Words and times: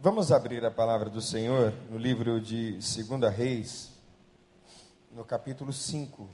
Vamos 0.00 0.30
abrir 0.30 0.64
a 0.64 0.70
palavra 0.70 1.10
do 1.10 1.20
Senhor 1.20 1.74
no 1.90 1.98
livro 1.98 2.40
de 2.40 2.74
2 2.74 3.34
Reis, 3.34 3.90
no 5.10 5.24
capítulo 5.24 5.72
5. 5.72 6.28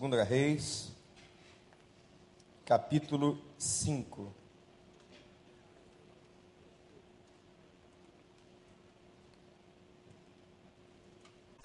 2 0.00 0.28
Reis, 0.28 0.90
capítulo 2.64 3.40
5. 3.56 4.34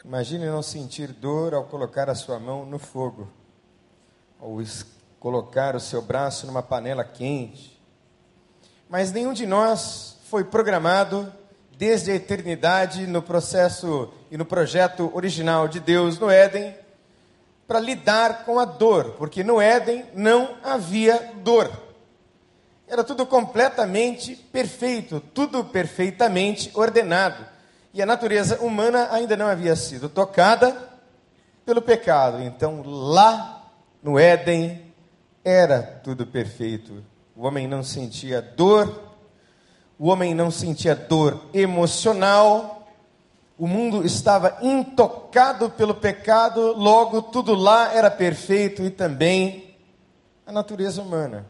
Imagine 0.05 0.45
não 0.45 0.61
sentir 0.61 1.13
dor 1.13 1.55
ao 1.55 1.65
colocar 1.65 2.11
a 2.11 2.15
sua 2.15 2.39
mão 2.39 2.63
no 2.63 2.77
fogo, 2.77 3.27
ou 4.39 4.59
colocar 5.19 5.75
o 5.75 5.79
seu 5.79 6.03
braço 6.03 6.45
numa 6.45 6.61
panela 6.61 7.03
quente 7.03 7.76
mas 8.89 9.11
nenhum 9.11 9.33
de 9.33 9.45
nós 9.45 10.17
foi 10.29 10.43
programado 10.43 11.31
desde 11.77 12.11
a 12.11 12.15
eternidade 12.15 13.05
no 13.05 13.21
processo 13.21 14.11
e 14.31 14.37
no 14.37 14.45
projeto 14.45 15.11
original 15.13 15.67
de 15.67 15.79
Deus 15.79 16.17
no 16.17 16.29
Éden 16.29 16.75
para 17.67 17.79
lidar 17.79 18.45
com 18.45 18.59
a 18.59 18.65
dor, 18.65 19.15
porque 19.17 19.43
no 19.43 19.61
Éden 19.61 20.05
não 20.13 20.55
havia 20.63 21.33
dor. 21.43 21.69
Era 22.87 23.03
tudo 23.03 23.25
completamente 23.25 24.35
perfeito, 24.35 25.19
tudo 25.19 25.63
perfeitamente 25.65 26.71
ordenado. 26.73 27.45
E 27.93 28.01
a 28.01 28.05
natureza 28.05 28.61
humana 28.61 29.09
ainda 29.11 29.35
não 29.35 29.47
havia 29.47 29.75
sido 29.75 30.07
tocada 30.07 30.89
pelo 31.65 31.81
pecado. 31.81 32.41
Então, 32.41 32.81
lá 32.85 33.69
no 34.01 34.17
Éden, 34.17 34.93
era 35.43 35.81
tudo 35.81 36.25
perfeito. 36.25 37.03
O 37.37 37.45
homem 37.45 37.67
não 37.67 37.83
sentia 37.83 38.41
dor, 38.41 38.99
o 39.99 40.07
homem 40.07 40.33
não 40.33 40.49
sentia 40.49 40.95
dor 40.95 41.39
emocional, 41.53 42.89
o 43.55 43.67
mundo 43.67 44.03
estava 44.03 44.57
intocado 44.59 45.69
pelo 45.69 45.93
pecado, 45.93 46.73
logo 46.75 47.21
tudo 47.21 47.53
lá 47.53 47.93
era 47.93 48.09
perfeito 48.09 48.81
e 48.81 48.89
também 48.89 49.77
a 50.47 50.51
natureza 50.51 50.99
humana. 50.99 51.45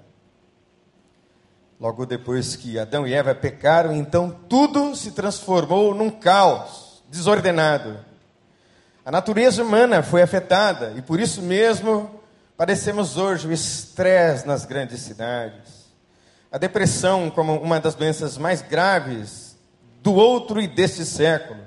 Logo 1.79 2.05
depois 2.05 2.57
que 2.57 2.77
Adão 2.77 3.07
e 3.07 3.13
Eva 3.13 3.33
pecaram, 3.33 3.95
então 3.95 4.37
tudo 4.49 4.93
se 4.93 5.13
transformou 5.13 5.95
num 5.95 6.09
caos 6.09 7.01
desordenado. 7.07 7.97
A 9.05 9.11
natureza 9.11 9.63
humana 9.63 10.03
foi 10.03 10.21
afetada 10.21 10.93
e 10.97 11.01
por 11.01 11.17
isso 11.17 11.41
mesmo 11.41 12.17
padecemos 12.57 13.15
hoje 13.15 13.47
o 13.47 13.53
estresse 13.53 14.47
nas 14.47 14.65
grandes 14.65 14.99
cidades 15.01 15.77
a 16.51 16.57
depressão 16.57 17.29
como 17.29 17.55
uma 17.55 17.79
das 17.79 17.95
doenças 17.95 18.37
mais 18.37 18.61
graves 18.61 19.57
do 20.01 20.13
outro 20.13 20.61
e 20.61 20.67
deste 20.67 21.05
século. 21.05 21.59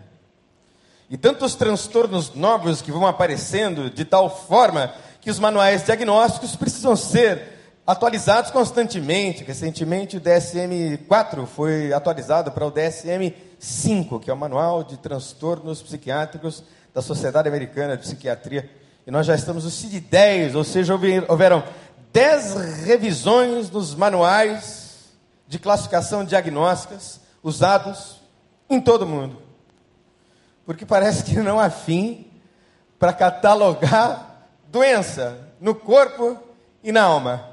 E 1.09 1.17
tantos 1.17 1.55
transtornos 1.55 2.35
novos 2.35 2.81
que 2.81 2.93
vão 2.93 3.07
aparecendo 3.07 3.91
de 3.91 4.05
tal 4.05 4.35
forma 4.35 4.95
que 5.21 5.31
os 5.31 5.39
manuais 5.39 5.85
diagnósticos 5.85 6.57
precisam 6.57 6.97
ser 6.97 7.59
atualizados 7.87 8.51
constantemente. 8.51 9.45
Recentemente 9.45 10.17
o 10.17 10.21
DSM-4 10.21 11.47
foi 11.47 11.93
atualizado 11.93 12.51
para 12.53 12.67
o 12.67 12.73
DSM-5, 12.73 14.21
que 14.21 14.31
é 14.31 14.33
o 14.33 14.37
Manual 14.37 14.83
de 14.83 14.97
Transtornos 14.97 15.83
Psiquiátricos 15.83 16.65
da 16.95 17.03
Sociedade 17.03 17.49
Americana 17.49 17.97
de 17.97 18.03
Psiquiatria. 18.03 18.71
E 19.07 19.11
nós 19.11 19.27
já 19.27 19.35
estamos 19.35 19.65
no 19.65 19.71
CID-10, 19.71 20.55
ou 20.55 20.65
seja, 20.65 20.95
houveram 21.29 21.65
dez 22.13 22.55
revisões 22.85 23.71
nos 23.71 23.95
manuais 23.95 25.11
de 25.49 25.59
classificação 25.59 26.25
diagnósticas 26.25 27.21
usados 27.43 28.21
em 28.69 28.81
todo 28.81 29.03
o 29.03 29.09
mundo. 29.09 29.43
Porque 30.65 30.87
parece 30.87 31.25
que 31.25 31.37
não 31.39 31.59
há 31.59 31.71
fim 31.71 32.27
para 32.99 33.13
catalogar 33.13 34.47
doença 34.69 35.39
no 35.61 35.75
corpo 35.75 36.39
e 36.83 36.93
na 36.93 37.03
alma. 37.03 37.45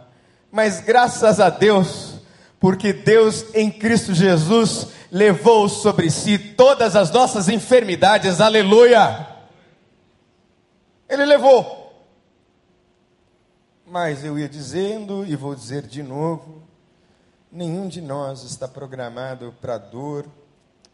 Mas 0.51 0.79
graças 0.79 1.39
a 1.39 1.49
Deus, 1.49 2.15
porque 2.59 2.93
Deus 2.93 3.45
em 3.53 3.71
Cristo 3.71 4.13
Jesus 4.13 4.87
levou 5.11 5.69
sobre 5.69 6.11
si 6.11 6.37
todas 6.37 6.95
as 6.95 7.11
nossas 7.11 7.49
enfermidades, 7.49 8.41
aleluia! 8.41 9.36
Ele 11.09 11.25
levou. 11.25 11.87
Mas 13.85 14.23
eu 14.23 14.37
ia 14.37 14.49
dizendo 14.49 15.25
e 15.25 15.35
vou 15.35 15.55
dizer 15.55 15.83
de 15.83 16.03
novo: 16.03 16.61
nenhum 17.51 17.87
de 17.87 18.01
nós 18.01 18.43
está 18.43 18.67
programado 18.67 19.55
para 19.61 19.77
dor 19.77 20.25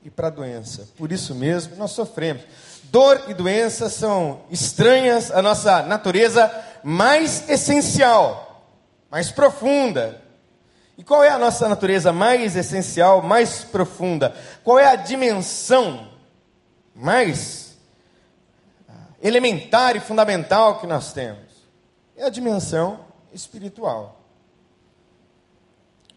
e 0.04 0.10
para 0.10 0.30
doença. 0.30 0.88
Por 0.98 1.12
isso 1.12 1.34
mesmo, 1.34 1.76
nós 1.76 1.92
sofremos. 1.92 2.44
Dor 2.84 3.24
e 3.28 3.34
doença 3.34 3.90
são 3.90 4.42
estranhas 4.52 5.32
à 5.32 5.42
nossa 5.42 5.82
natureza 5.82 6.52
mais 6.84 7.50
essencial, 7.50 8.70
mais 9.10 9.32
profunda. 9.32 10.22
E 10.98 11.04
qual 11.04 11.24
é 11.24 11.30
a 11.30 11.40
nossa 11.40 11.68
natureza 11.68 12.14
mais 12.14 12.56
essencial, 12.56 13.24
mais 13.24 13.64
profunda? 13.64 14.36
Qual 14.64 14.78
é 14.78 14.86
a 14.86 14.96
dimensão 14.96 16.08
mais 16.94 17.73
elementar 19.24 19.96
e 19.96 20.00
fundamental 20.00 20.80
que 20.80 20.86
nós 20.86 21.14
temos? 21.14 21.54
é 22.16 22.26
a 22.26 22.30
dimensão 22.30 23.06
espiritual. 23.32 24.22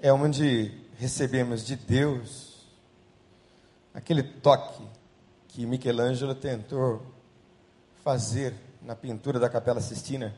É 0.01 0.13
onde 0.13 0.73
recebemos 0.99 1.65
de 1.65 1.77
Deus 1.77 2.67
aquele 3.95 4.23
toque 4.23 4.83
que 5.49 5.65
Michelangelo 5.65 6.35
tentou 6.35 7.03
fazer 8.05 8.55
na 8.83 8.95
pintura 8.95 9.41
da 9.41 9.49
Capela 9.49 9.81
Sistina. 9.81 10.35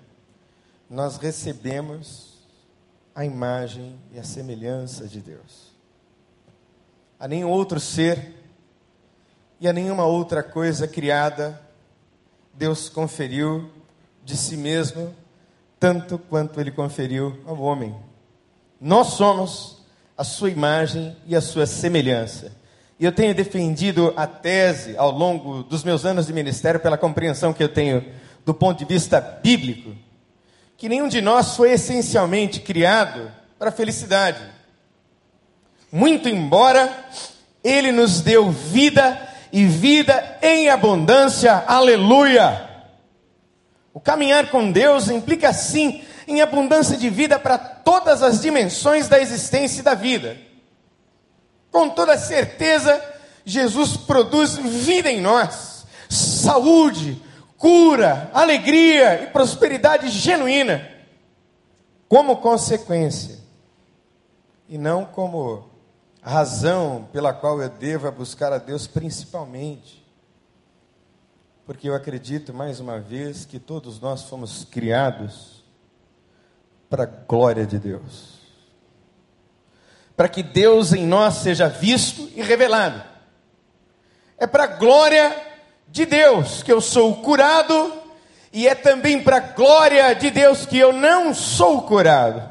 Nós 0.88 1.16
recebemos 1.16 2.38
a 3.14 3.24
imagem 3.24 3.98
e 4.12 4.18
a 4.18 4.24
semelhança 4.24 5.08
de 5.08 5.20
Deus. 5.20 5.72
A 7.18 7.26
nenhum 7.26 7.50
outro 7.50 7.80
ser 7.80 8.36
e 9.58 9.66
a 9.66 9.72
nenhuma 9.72 10.06
outra 10.06 10.40
coisa 10.40 10.86
criada 10.86 11.60
Deus 12.58 12.88
conferiu 12.88 13.70
de 14.24 14.36
si 14.36 14.56
mesmo 14.56 15.14
tanto 15.78 16.18
quanto 16.18 16.60
ele 16.60 16.72
conferiu 16.72 17.38
ao 17.46 17.56
homem. 17.60 17.94
Nós 18.80 19.10
somos 19.14 19.78
a 20.16 20.24
sua 20.24 20.50
imagem 20.50 21.16
e 21.24 21.36
a 21.36 21.40
sua 21.40 21.66
semelhança. 21.66 22.50
E 22.98 23.04
eu 23.04 23.12
tenho 23.12 23.32
defendido 23.32 24.12
a 24.16 24.26
tese 24.26 24.96
ao 24.96 25.12
longo 25.12 25.62
dos 25.62 25.84
meus 25.84 26.04
anos 26.04 26.26
de 26.26 26.32
ministério, 26.32 26.80
pela 26.80 26.98
compreensão 26.98 27.52
que 27.52 27.62
eu 27.62 27.68
tenho 27.68 28.04
do 28.44 28.52
ponto 28.52 28.80
de 28.80 28.84
vista 28.84 29.20
bíblico, 29.20 29.94
que 30.76 30.88
nenhum 30.88 31.06
de 31.06 31.20
nós 31.20 31.54
foi 31.54 31.70
essencialmente 31.70 32.58
criado 32.58 33.30
para 33.56 33.68
a 33.68 33.72
felicidade. 33.72 34.42
Muito 35.92 36.28
embora 36.28 36.92
ele 37.62 37.92
nos 37.92 38.20
deu 38.20 38.50
vida 38.50 39.27
e 39.52 39.64
vida 39.64 40.38
em 40.42 40.68
abundância, 40.68 41.64
aleluia. 41.66 42.68
O 43.92 44.00
caminhar 44.00 44.50
com 44.50 44.70
Deus 44.70 45.08
implica, 45.08 45.52
sim, 45.52 46.02
em 46.26 46.40
abundância 46.40 46.96
de 46.96 47.08
vida 47.08 47.38
para 47.38 47.58
todas 47.58 48.22
as 48.22 48.40
dimensões 48.40 49.08
da 49.08 49.20
existência 49.20 49.80
e 49.80 49.84
da 49.84 49.94
vida. 49.94 50.36
Com 51.70 51.88
toda 51.88 52.16
certeza, 52.18 53.02
Jesus 53.44 53.96
produz 53.96 54.56
vida 54.56 55.10
em 55.10 55.20
nós, 55.20 55.86
saúde, 56.08 57.20
cura, 57.56 58.30
alegria 58.32 59.22
e 59.22 59.26
prosperidade 59.28 60.08
genuína, 60.08 60.86
como 62.08 62.36
consequência, 62.36 63.38
e 64.68 64.78
não 64.78 65.04
como 65.04 65.67
razão 66.28 67.08
pela 67.12 67.32
qual 67.32 67.60
eu 67.62 67.68
devo 67.68 68.10
buscar 68.12 68.52
a 68.52 68.58
Deus 68.58 68.86
principalmente 68.86 69.98
porque 71.68 71.86
eu 71.86 71.94
acredito 71.94 72.54
mais 72.54 72.80
uma 72.80 72.98
vez 72.98 73.44
que 73.44 73.58
todos 73.58 74.00
nós 74.00 74.22
fomos 74.22 74.64
criados 74.64 75.62
para 76.88 77.02
a 77.02 77.06
glória 77.06 77.66
de 77.66 77.78
Deus. 77.78 78.38
Para 80.16 80.30
que 80.30 80.42
Deus 80.42 80.94
em 80.94 81.06
nós 81.06 81.34
seja 81.34 81.68
visto 81.68 82.26
e 82.34 82.40
revelado. 82.40 83.04
É 84.38 84.46
para 84.46 84.64
a 84.64 84.66
glória 84.78 85.36
de 85.88 86.06
Deus 86.06 86.62
que 86.62 86.72
eu 86.72 86.80
sou 86.80 87.16
curado, 87.16 88.00
e 88.50 88.66
é 88.66 88.74
também 88.74 89.22
para 89.22 89.36
a 89.36 89.40
glória 89.40 90.14
de 90.14 90.30
Deus 90.30 90.64
que 90.64 90.78
eu 90.78 90.90
não 90.90 91.34
sou 91.34 91.82
curado. 91.82 92.48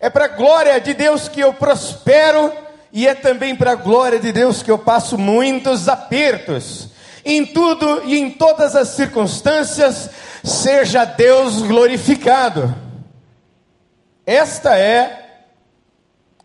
É 0.00 0.08
para 0.08 0.26
a 0.26 0.28
glória 0.28 0.80
de 0.80 0.94
Deus 0.94 1.28
que 1.28 1.40
eu 1.40 1.52
prospero, 1.52 2.52
e 2.92 3.06
é 3.06 3.14
também 3.14 3.54
para 3.54 3.72
a 3.72 3.76
glória 3.76 4.18
de 4.18 4.32
Deus 4.32 4.62
que 4.62 4.70
eu 4.70 4.78
passo 4.78 5.18
muitos 5.18 5.88
apertos 5.88 6.88
em 7.24 7.44
tudo 7.44 8.04
e 8.04 8.18
em 8.18 8.30
todas 8.30 8.74
as 8.74 8.88
circunstâncias, 8.88 10.08
seja 10.42 11.04
Deus 11.04 11.60
glorificado. 11.60 12.74
Esta 14.24 14.78
é 14.78 15.42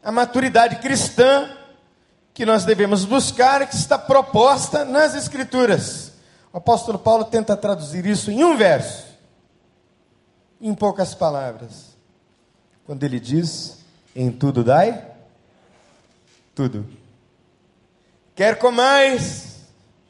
a 0.03 0.11
maturidade 0.11 0.77
cristã 0.77 1.49
que 2.33 2.45
nós 2.45 2.65
devemos 2.65 3.05
buscar, 3.05 3.65
que 3.67 3.75
está 3.75 3.97
proposta 3.97 4.83
nas 4.83 5.15
Escrituras. 5.15 6.11
O 6.51 6.57
apóstolo 6.57 6.99
Paulo 6.99 7.25
tenta 7.25 7.55
traduzir 7.55 8.05
isso 8.05 8.29
em 8.29 8.43
um 8.43 8.57
verso, 8.57 9.05
em 10.59 10.73
poucas 10.73 11.15
palavras, 11.15 11.92
quando 12.85 13.03
ele 13.03 13.19
diz: 13.19 13.79
Em 14.15 14.31
tudo 14.31 14.63
dai 14.63 15.13
tudo. 16.55 16.85
Quer 18.35 18.57
comais, 18.57 19.61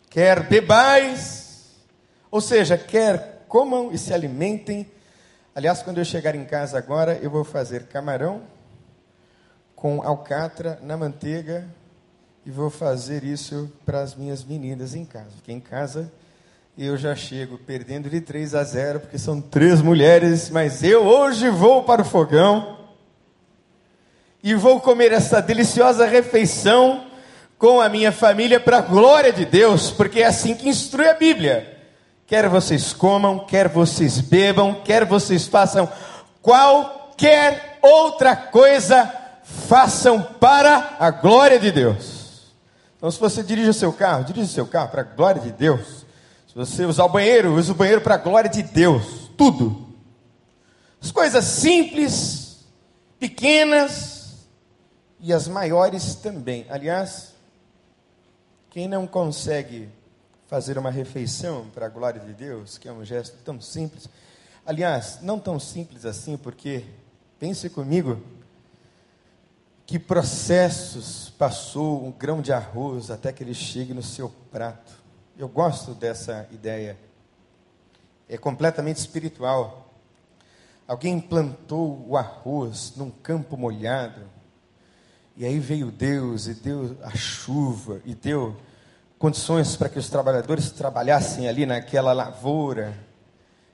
quer 0.09 0.47
bebais, 0.47 1.75
ou 2.29 2.41
seja, 2.41 2.77
quer 2.77 3.45
comam 3.47 3.91
e 3.91 3.97
se 3.97 4.13
alimentem. 4.13 4.89
Aliás, 5.55 5.81
quando 5.83 5.99
eu 5.99 6.05
chegar 6.05 6.35
em 6.35 6.45
casa 6.45 6.77
agora, 6.77 7.17
eu 7.21 7.29
vou 7.29 7.43
fazer 7.43 7.85
camarão 7.87 8.41
com 9.75 10.01
alcatra 10.01 10.79
na 10.81 10.97
manteiga 10.97 11.67
e 12.45 12.51
vou 12.51 12.69
fazer 12.69 13.23
isso 13.23 13.71
para 13.85 14.01
as 14.01 14.15
minhas 14.15 14.43
meninas 14.43 14.95
em 14.95 15.05
casa. 15.05 15.31
Porque 15.35 15.51
em 15.51 15.59
casa 15.59 16.11
eu 16.77 16.97
já 16.97 17.15
chego 17.15 17.59
perdendo 17.59 18.09
de 18.09 18.19
3 18.19 18.55
a 18.55 18.63
0, 18.63 19.01
porque 19.01 19.19
são 19.19 19.39
três 19.39 19.79
mulheres, 19.79 20.49
mas 20.49 20.83
eu 20.83 21.03
hoje 21.03 21.47
vou 21.49 21.83
para 21.83 22.01
o 22.01 22.05
fogão 22.05 22.79
e 24.41 24.55
vou 24.55 24.81
comer 24.81 25.11
essa 25.11 25.39
deliciosa 25.39 26.07
refeição 26.07 27.05
com 27.59 27.79
a 27.79 27.87
minha 27.87 28.11
família 28.11 28.59
para 28.59 28.79
a 28.79 28.81
glória 28.81 29.31
de 29.31 29.45
Deus, 29.45 29.91
porque 29.91 30.21
é 30.21 30.25
assim 30.25 30.55
que 30.55 30.67
instrui 30.67 31.07
a 31.07 31.13
Bíblia. 31.13 31.79
Quer 32.25 32.49
vocês 32.49 32.91
comam, 32.91 33.39
quer 33.39 33.67
vocês 33.67 34.19
bebam, 34.19 34.81
quer 34.83 35.05
vocês 35.05 35.45
façam 35.45 35.87
qualquer 36.41 37.77
outra 37.83 38.35
coisa, 38.35 39.13
façam 39.43 40.21
para 40.21 40.95
a 40.99 41.11
glória 41.11 41.59
de 41.59 41.71
Deus. 41.71 42.51
Então, 42.97 43.11
se 43.11 43.19
você 43.19 43.43
dirige 43.43 43.69
o 43.69 43.73
seu 43.73 43.93
carro, 43.93 44.23
dirige 44.23 44.47
o 44.47 44.53
seu 44.53 44.65
carro 44.65 44.89
para 44.89 45.01
a 45.01 45.05
glória 45.05 45.39
de 45.39 45.51
Deus. 45.51 46.02
Se 46.53 46.59
você 46.59 46.85
usar 46.85 47.05
o 47.05 47.09
banheiro, 47.09 47.55
use 47.55 47.71
o 47.71 47.73
banheiro 47.73 47.99
para 47.99 48.13
a 48.13 48.19
glória 48.19 48.47
de 48.47 48.61
Deus. 48.61 49.27
Tudo. 49.35 49.87
As 51.01 51.11
coisas 51.11 51.45
simples, 51.45 52.63
pequenas 53.19 54.45
e 55.19 55.33
as 55.33 55.47
maiores 55.47 56.13
também. 56.13 56.67
Aliás, 56.69 57.33
quem 58.69 58.87
não 58.87 59.07
consegue 59.07 59.89
fazer 60.47 60.77
uma 60.77 60.91
refeição 60.91 61.65
para 61.73 61.87
a 61.87 61.89
glória 61.89 62.21
de 62.21 62.33
Deus, 62.33 62.77
que 62.77 62.87
é 62.87 62.93
um 62.93 63.03
gesto 63.03 63.35
tão 63.43 63.59
simples, 63.59 64.07
aliás, 64.63 65.17
não 65.23 65.39
tão 65.39 65.59
simples 65.59 66.05
assim, 66.05 66.37
porque 66.37 66.85
pense 67.39 67.67
comigo, 67.67 68.21
que 69.87 69.97
processos 69.97 71.33
passou 71.35 72.05
um 72.05 72.11
grão 72.11 72.43
de 72.43 72.53
arroz 72.53 73.09
até 73.09 73.33
que 73.33 73.43
ele 73.43 73.55
chegue 73.55 73.91
no 73.91 74.03
seu 74.03 74.31
prato. 74.51 75.02
Eu 75.35 75.47
gosto 75.47 75.95
dessa 75.95 76.47
ideia. 76.51 76.95
É 78.29 78.37
completamente 78.37 78.97
espiritual. 78.97 79.91
Alguém 80.87 81.19
plantou 81.19 82.05
o 82.07 82.15
arroz 82.15 82.93
num 82.95 83.09
campo 83.09 83.57
molhado, 83.57 84.21
e 85.35 85.43
aí 85.45 85.57
veio 85.57 85.89
Deus 85.89 86.45
e 86.45 86.53
deu 86.53 86.95
a 87.01 87.15
chuva 87.15 87.99
e 88.05 88.13
deu 88.13 88.55
condições 89.17 89.75
para 89.75 89.89
que 89.89 89.97
os 89.97 90.07
trabalhadores 90.07 90.71
trabalhassem 90.71 91.47
ali 91.47 91.65
naquela 91.65 92.13
lavoura. 92.13 92.95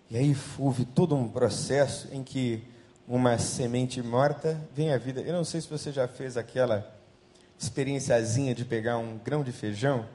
E 0.09 0.15
aí 0.15 0.38
houve 0.57 0.85
todo 0.85 1.13
um 1.13 1.27
processo 1.27 2.07
em 2.13 2.23
que 2.23 2.63
uma 3.06 3.38
semente 3.38 4.01
morta, 4.01 4.57
vem 4.73 4.94
a 4.94 4.97
vida. 4.97 5.19
Eu 5.19 5.33
não 5.33 5.44
sei 5.44 5.59
se 5.59 5.67
você 5.67 5.91
já 5.91 6.07
fez 6.07 6.38
aquela 6.38 6.89
experienciazinha 7.59 8.56
de 8.56 8.63
pegar 8.63 8.97
um 8.97 9.17
grão 9.17 9.44
de 9.44 9.51
feijão 9.51 10.06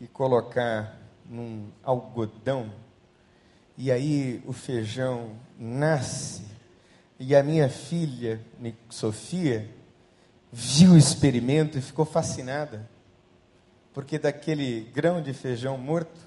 e 0.00 0.06
colocar 0.06 0.96
num 1.28 1.68
algodão, 1.82 2.70
e 3.76 3.90
aí 3.90 4.42
o 4.46 4.52
feijão 4.52 5.32
nasce, 5.58 6.42
e 7.18 7.34
a 7.34 7.42
minha 7.42 7.68
filha, 7.68 8.40
Sofia, 8.90 9.68
viu 10.52 10.92
o 10.92 10.98
experimento 10.98 11.78
e 11.78 11.82
ficou 11.82 12.04
fascinada, 12.04 12.88
porque 13.92 14.18
daquele 14.18 14.90
grão 14.94 15.22
de 15.22 15.32
feijão 15.32 15.76
morto, 15.76 16.26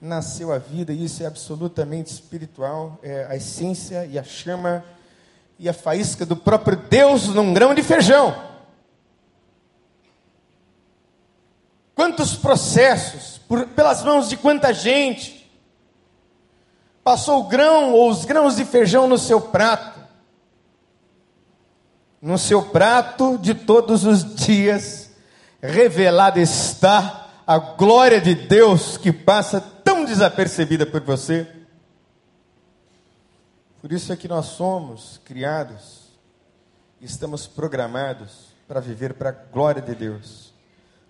nasceu 0.00 0.52
a 0.52 0.58
vida, 0.58 0.92
e 0.92 1.04
isso 1.04 1.22
é 1.22 1.26
absolutamente 1.26 2.12
espiritual, 2.12 2.98
é 3.02 3.26
a 3.26 3.36
essência 3.36 4.06
e 4.06 4.18
a 4.18 4.24
chama 4.24 4.84
e 5.58 5.68
a 5.68 5.74
faísca 5.74 6.24
do 6.24 6.34
próprio 6.34 6.76
Deus 6.76 7.28
num 7.28 7.52
grão 7.52 7.74
de 7.74 7.82
feijão. 7.82 8.49
Quantos 12.00 12.34
processos, 12.34 13.36
por, 13.46 13.66
pelas 13.66 14.02
mãos 14.02 14.30
de 14.30 14.34
quanta 14.34 14.72
gente, 14.72 15.46
passou 17.04 17.40
o 17.40 17.46
grão 17.46 17.92
ou 17.92 18.08
os 18.08 18.24
grãos 18.24 18.56
de 18.56 18.64
feijão 18.64 19.06
no 19.06 19.18
seu 19.18 19.38
prato. 19.38 20.00
No 22.18 22.38
seu 22.38 22.62
prato 22.62 23.36
de 23.36 23.52
todos 23.52 24.06
os 24.06 24.34
dias, 24.34 25.10
revelada 25.60 26.40
está 26.40 27.28
a 27.46 27.58
glória 27.58 28.18
de 28.18 28.34
Deus 28.34 28.96
que 28.96 29.12
passa 29.12 29.60
tão 29.60 30.02
desapercebida 30.06 30.86
por 30.86 31.02
você. 31.02 31.46
Por 33.82 33.92
isso 33.92 34.10
é 34.10 34.16
que 34.16 34.26
nós 34.26 34.46
somos 34.46 35.20
criados, 35.22 36.04
estamos 36.98 37.46
programados 37.46 38.54
para 38.66 38.80
viver 38.80 39.12
para 39.12 39.28
a 39.28 39.32
glória 39.32 39.82
de 39.82 39.94
Deus, 39.94 40.49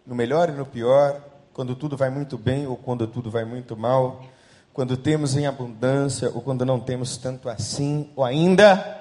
no 0.06 0.14
melhor 0.14 0.48
e 0.48 0.52
no 0.52 0.66
pior, 0.66 1.20
quando 1.52 1.74
tudo 1.74 1.96
vai 1.96 2.10
muito 2.10 2.38
bem 2.38 2.66
ou 2.66 2.76
quando 2.76 3.06
tudo 3.06 3.30
vai 3.30 3.44
muito 3.44 3.76
mal, 3.76 4.24
quando 4.72 4.96
temos 4.96 5.36
em 5.36 5.46
abundância 5.46 6.30
ou 6.34 6.40
quando 6.40 6.64
não 6.64 6.80
temos 6.80 7.16
tanto 7.16 7.48
assim, 7.48 8.10
ou 8.16 8.24
ainda 8.24 8.98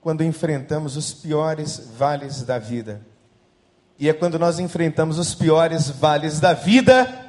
quando 0.00 0.24
enfrentamos 0.24 0.96
os 0.96 1.12
piores 1.12 1.90
vales 1.96 2.42
da 2.42 2.58
vida. 2.58 3.00
E 3.98 4.08
é 4.08 4.12
quando 4.12 4.38
nós 4.38 4.58
enfrentamos 4.58 5.18
os 5.18 5.34
piores 5.34 5.90
vales 5.90 6.40
da 6.40 6.52
vida 6.52 7.26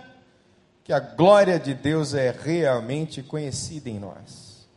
que 0.83 0.93
a 0.93 0.99
glória 0.99 1.59
de 1.59 1.75
Deus 1.75 2.15
é 2.15 2.31
realmente 2.31 3.21
conhecida 3.21 3.89
em 3.89 3.99
nós. 3.99 4.67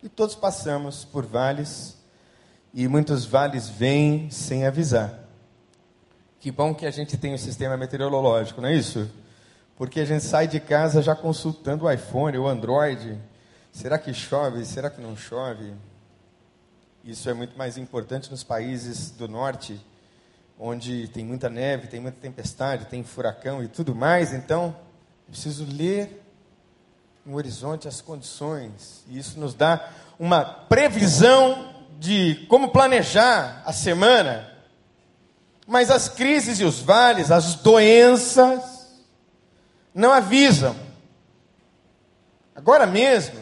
E 0.00 0.08
todos 0.08 0.36
passamos 0.36 1.04
por 1.04 1.26
vales, 1.26 1.96
e 2.72 2.86
muitos 2.86 3.24
vales 3.24 3.68
vêm 3.68 4.30
sem 4.30 4.64
avisar. 4.64 5.27
Que 6.40 6.52
bom 6.52 6.72
que 6.72 6.86
a 6.86 6.90
gente 6.92 7.16
tem 7.16 7.34
um 7.34 7.38
sistema 7.38 7.76
meteorológico, 7.76 8.60
não 8.60 8.68
é 8.68 8.74
isso? 8.74 9.10
Porque 9.76 9.98
a 9.98 10.04
gente 10.04 10.22
sai 10.22 10.46
de 10.46 10.60
casa 10.60 11.02
já 11.02 11.16
consultando 11.16 11.84
o 11.84 11.90
iPhone, 11.90 12.38
o 12.38 12.46
Android. 12.46 13.18
Será 13.72 13.98
que 13.98 14.14
chove? 14.14 14.64
Será 14.64 14.88
que 14.88 15.00
não 15.00 15.16
chove? 15.16 15.74
Isso 17.04 17.28
é 17.28 17.34
muito 17.34 17.58
mais 17.58 17.76
importante 17.76 18.30
nos 18.30 18.44
países 18.44 19.10
do 19.10 19.26
norte, 19.26 19.84
onde 20.56 21.08
tem 21.08 21.24
muita 21.24 21.50
neve, 21.50 21.88
tem 21.88 21.98
muita 21.98 22.20
tempestade, 22.20 22.84
tem 22.84 23.02
furacão 23.02 23.60
e 23.60 23.66
tudo 23.66 23.92
mais. 23.92 24.32
Então, 24.32 24.76
preciso 25.26 25.66
ler 25.68 26.22
no 27.26 27.34
horizonte 27.36 27.88
as 27.88 28.00
condições, 28.00 29.02
e 29.08 29.18
isso 29.18 29.40
nos 29.40 29.54
dá 29.54 29.90
uma 30.20 30.44
previsão 30.44 31.74
de 31.98 32.46
como 32.48 32.68
planejar 32.68 33.60
a 33.66 33.72
semana. 33.72 34.57
Mas 35.68 35.90
as 35.90 36.08
crises 36.08 36.60
e 36.60 36.64
os 36.64 36.80
vales, 36.80 37.30
as 37.30 37.56
doenças, 37.56 38.88
não 39.94 40.10
avisam. 40.10 40.74
Agora 42.56 42.86
mesmo, 42.86 43.38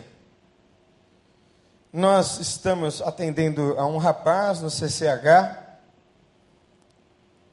nós 1.92 2.40
estamos 2.40 3.00
atendendo 3.00 3.76
a 3.78 3.86
um 3.86 3.96
rapaz 3.96 4.60
no 4.60 4.68
CCH, 4.68 5.56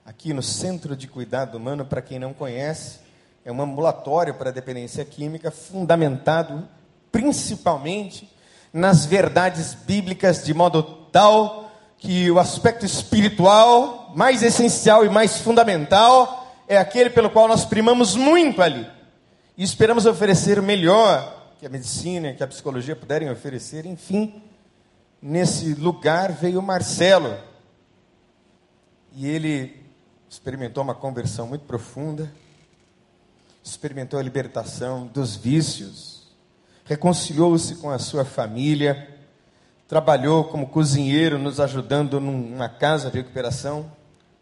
aqui 0.03 0.33
no 0.33 0.41
Centro 0.41 0.95
de 0.95 1.07
Cuidado 1.07 1.55
Humano, 1.55 1.85
para 1.85 2.01
quem 2.01 2.17
não 2.17 2.33
conhece, 2.33 2.99
é 3.45 3.51
um 3.51 3.61
ambulatório 3.61 4.33
para 4.33 4.49
dependência 4.49 5.05
química, 5.05 5.51
fundamentado 5.51 6.67
principalmente 7.11 8.27
nas 8.73 9.05
verdades 9.05 9.75
bíblicas, 9.75 10.43
de 10.43 10.51
modo 10.51 10.81
tal 11.11 11.69
que 11.95 12.31
o 12.31 12.39
aspecto 12.39 12.87
espiritual 12.87 14.02
mais 14.15 14.43
essencial 14.43 15.05
e 15.05 15.09
mais 15.09 15.37
fundamental 15.37 16.39
é 16.67 16.77
aquele 16.77 17.09
pelo 17.09 17.29
qual 17.29 17.47
nós 17.47 17.65
primamos 17.65 18.15
muito 18.15 18.61
ali. 18.61 18.87
E 19.57 19.63
esperamos 19.63 20.05
oferecer 20.05 20.57
o 20.57 20.63
melhor 20.63 21.51
que 21.59 21.65
a 21.65 21.69
medicina, 21.69 22.33
que 22.33 22.43
a 22.43 22.47
psicologia 22.47 22.95
puderem 22.95 23.29
oferecer. 23.29 23.85
Enfim, 23.85 24.41
nesse 25.21 25.73
lugar 25.73 26.31
veio 26.31 26.61
Marcelo. 26.61 27.37
E 29.15 29.27
ele 29.27 29.83
experimentou 30.29 30.83
uma 30.83 30.95
conversão 30.95 31.47
muito 31.47 31.65
profunda 31.65 32.31
experimentou 33.63 34.19
a 34.19 34.23
libertação 34.23 35.07
dos 35.07 35.35
vícios, 35.37 36.27
reconciliou-se 36.83 37.75
com 37.75 37.89
a 37.89 37.97
sua 37.97 38.25
família, 38.25 39.09
trabalhou 39.87 40.43
como 40.45 40.67
cozinheiro, 40.67 41.39
nos 41.39 41.59
ajudando 41.61 42.19
numa 42.19 42.67
casa 42.67 43.09
de 43.09 43.17
recuperação, 43.17 43.89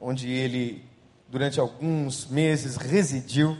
onde 0.01 0.29
ele, 0.29 0.83
durante 1.29 1.59
alguns 1.59 2.25
meses, 2.25 2.75
residiu 2.75 3.55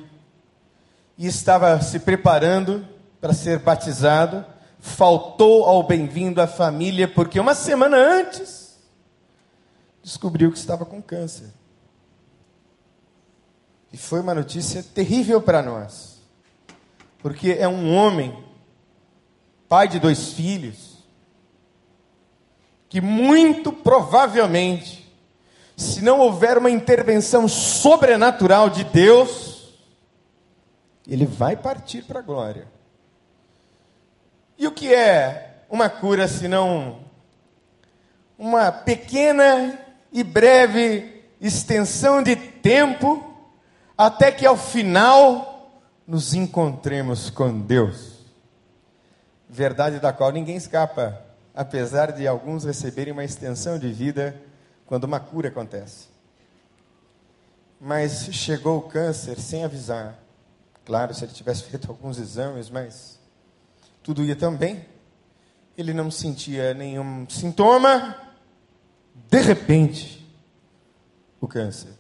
e 1.18 1.28
estava 1.28 1.80
se 1.80 2.00
preparando 2.00 2.86
para 3.22 3.32
ser 3.32 3.60
batizado. 3.60 4.44
Faltou 4.80 5.66
ao 5.66 5.84
bem-vindo 5.84 6.42
à 6.42 6.48
família, 6.48 7.08
porque 7.08 7.40
uma 7.40 7.54
semana 7.54 7.96
antes 7.96 8.80
descobriu 10.02 10.52
que 10.52 10.58
estava 10.58 10.84
com 10.84 11.00
câncer. 11.00 11.54
E 13.94 13.98
foi 13.98 14.22
uma 14.22 14.34
notícia 14.34 14.82
terrível 14.82 15.40
para 15.42 15.62
nós, 15.62 16.22
porque 17.20 17.52
é 17.52 17.68
um 17.68 17.94
homem, 17.94 18.36
pai 19.70 19.88
de 19.88 20.00
dois 20.00 20.34
filhos, 20.34 21.06
que 22.90 23.00
muito 23.00 23.72
provavelmente, 23.72 25.01
se 25.82 26.02
não 26.04 26.20
houver 26.20 26.58
uma 26.58 26.70
intervenção 26.70 27.48
sobrenatural 27.48 28.70
de 28.70 28.84
Deus, 28.84 29.74
ele 31.08 31.26
vai 31.26 31.56
partir 31.56 32.04
para 32.04 32.20
a 32.20 32.24
glória. 32.24 32.68
E 34.58 34.68
o 34.68 34.72
que 34.72 34.94
é 34.94 35.64
uma 35.70 35.90
cura 35.90 36.28
senão 36.28 37.00
uma 38.38 38.72
pequena 38.72 39.80
e 40.12 40.24
breve 40.24 41.24
extensão 41.40 42.22
de 42.22 42.36
tempo 42.36 43.28
até 43.98 44.32
que 44.32 44.46
ao 44.46 44.58
final 44.58 45.82
nos 46.06 46.34
encontremos 46.36 47.30
com 47.32 47.60
Deus. 47.60 48.20
Verdade 49.50 50.00
da 50.00 50.14
qual 50.14 50.32
ninguém 50.32 50.56
escapa, 50.56 51.22
apesar 51.56 52.12
de 52.12 52.28
alguns 52.28 52.64
receberem 52.64 53.14
uma 53.14 53.24
extensão 53.24 53.80
de 53.80 53.92
vida 53.92 54.40
quando 54.92 55.06
uma 55.06 55.22
cura 55.22 55.48
acontece. 55.48 56.10
Mas 57.80 58.26
chegou 58.34 58.78
o 58.78 58.82
câncer 58.82 59.40
sem 59.40 59.64
avisar. 59.64 60.20
Claro, 60.84 61.14
se 61.14 61.24
ele 61.24 61.32
tivesse 61.32 61.64
feito 61.72 61.90
alguns 61.90 62.20
exames, 62.20 62.70
mas 62.70 63.18
tudo 64.04 64.22
ia 64.22 64.36
tão 64.36 64.54
bem. 64.54 64.86
Ele 65.78 65.94
não 65.94 66.12
sentia 66.12 66.74
nenhum 66.74 67.26
sintoma. 67.30 68.18
De 69.30 69.40
repente, 69.40 70.30
o 71.40 71.48
câncer. 71.48 71.94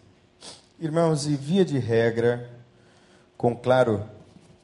Irmãos, 0.77 1.27
e 1.27 1.35
via 1.37 1.63
de 1.63 1.79
regra, 1.79 2.51
com 3.37 3.55
claro 3.55 4.05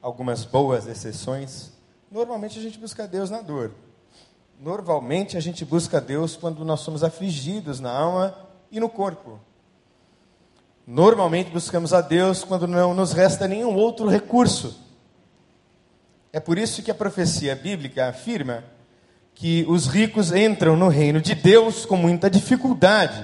algumas 0.01 0.43
boas 0.43 0.85
exceções, 0.85 1.71
normalmente 2.11 2.59
a 2.59 2.61
gente 2.61 2.77
busca 2.77 3.07
Deus 3.07 3.29
na 3.29 3.39
dor. 3.41 3.73
Normalmente 4.59 5.37
a 5.37 5.39
gente 5.39 5.63
busca 5.63 6.01
Deus 6.01 6.35
quando 6.35 6.65
nós 6.65 6.79
somos 6.79 7.03
afligidos 7.03 7.79
na 7.79 7.91
alma 7.91 8.35
e 8.71 8.79
no 8.79 8.89
corpo. 8.89 9.39
Normalmente 10.85 11.51
buscamos 11.51 11.93
a 11.93 12.01
Deus 12.01 12.43
quando 12.43 12.67
não 12.67 12.93
nos 12.93 13.11
resta 13.11 13.47
nenhum 13.47 13.75
outro 13.75 14.07
recurso. 14.07 14.79
É 16.33 16.39
por 16.39 16.57
isso 16.57 16.81
que 16.81 16.89
a 16.89 16.95
profecia 16.95 17.55
bíblica 17.55 18.09
afirma 18.09 18.63
que 19.35 19.63
os 19.67 19.85
ricos 19.85 20.31
entram 20.31 20.75
no 20.75 20.87
reino 20.87 21.21
de 21.21 21.35
Deus 21.35 21.85
com 21.85 21.95
muita 21.95 22.29
dificuldade. 22.29 23.23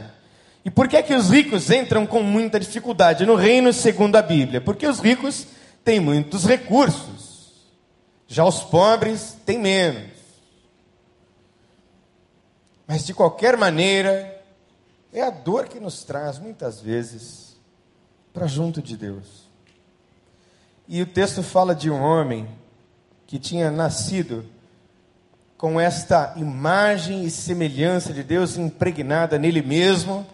E 0.63 0.69
por 0.69 0.87
que, 0.87 0.97
é 0.97 1.01
que 1.01 1.15
os 1.15 1.31
ricos 1.31 1.71
entram 1.71 2.05
com 2.05 2.21
muita 2.21 2.59
dificuldade 2.59 3.25
no 3.25 3.35
reino 3.35 3.73
segundo 3.73 4.15
a 4.15 4.21
Bíblia? 4.21 4.61
Porque 4.61 4.85
os 4.85 4.99
ricos 4.99 5.47
têm 5.83 5.99
muitos 5.99 6.45
recursos, 6.45 7.51
já 8.27 8.45
os 8.45 8.59
pobres 8.59 9.37
têm 9.45 9.57
menos. 9.57 10.12
Mas 12.87 13.05
de 13.05 13.13
qualquer 13.13 13.57
maneira, 13.57 14.41
é 15.11 15.21
a 15.21 15.29
dor 15.29 15.67
que 15.67 15.79
nos 15.79 16.03
traz 16.03 16.39
muitas 16.39 16.81
vezes 16.81 17.55
para 18.33 18.47
junto 18.47 18.81
de 18.81 18.97
Deus. 18.97 19.47
E 20.87 21.01
o 21.01 21.05
texto 21.05 21.41
fala 21.41 21.73
de 21.73 21.89
um 21.89 22.01
homem 22.01 22.47
que 23.25 23.39
tinha 23.39 23.71
nascido 23.71 24.45
com 25.57 25.79
esta 25.79 26.33
imagem 26.35 27.23
e 27.23 27.31
semelhança 27.31 28.11
de 28.11 28.21
Deus 28.21 28.57
impregnada 28.57 29.39
nele 29.39 29.61
mesmo 29.61 30.27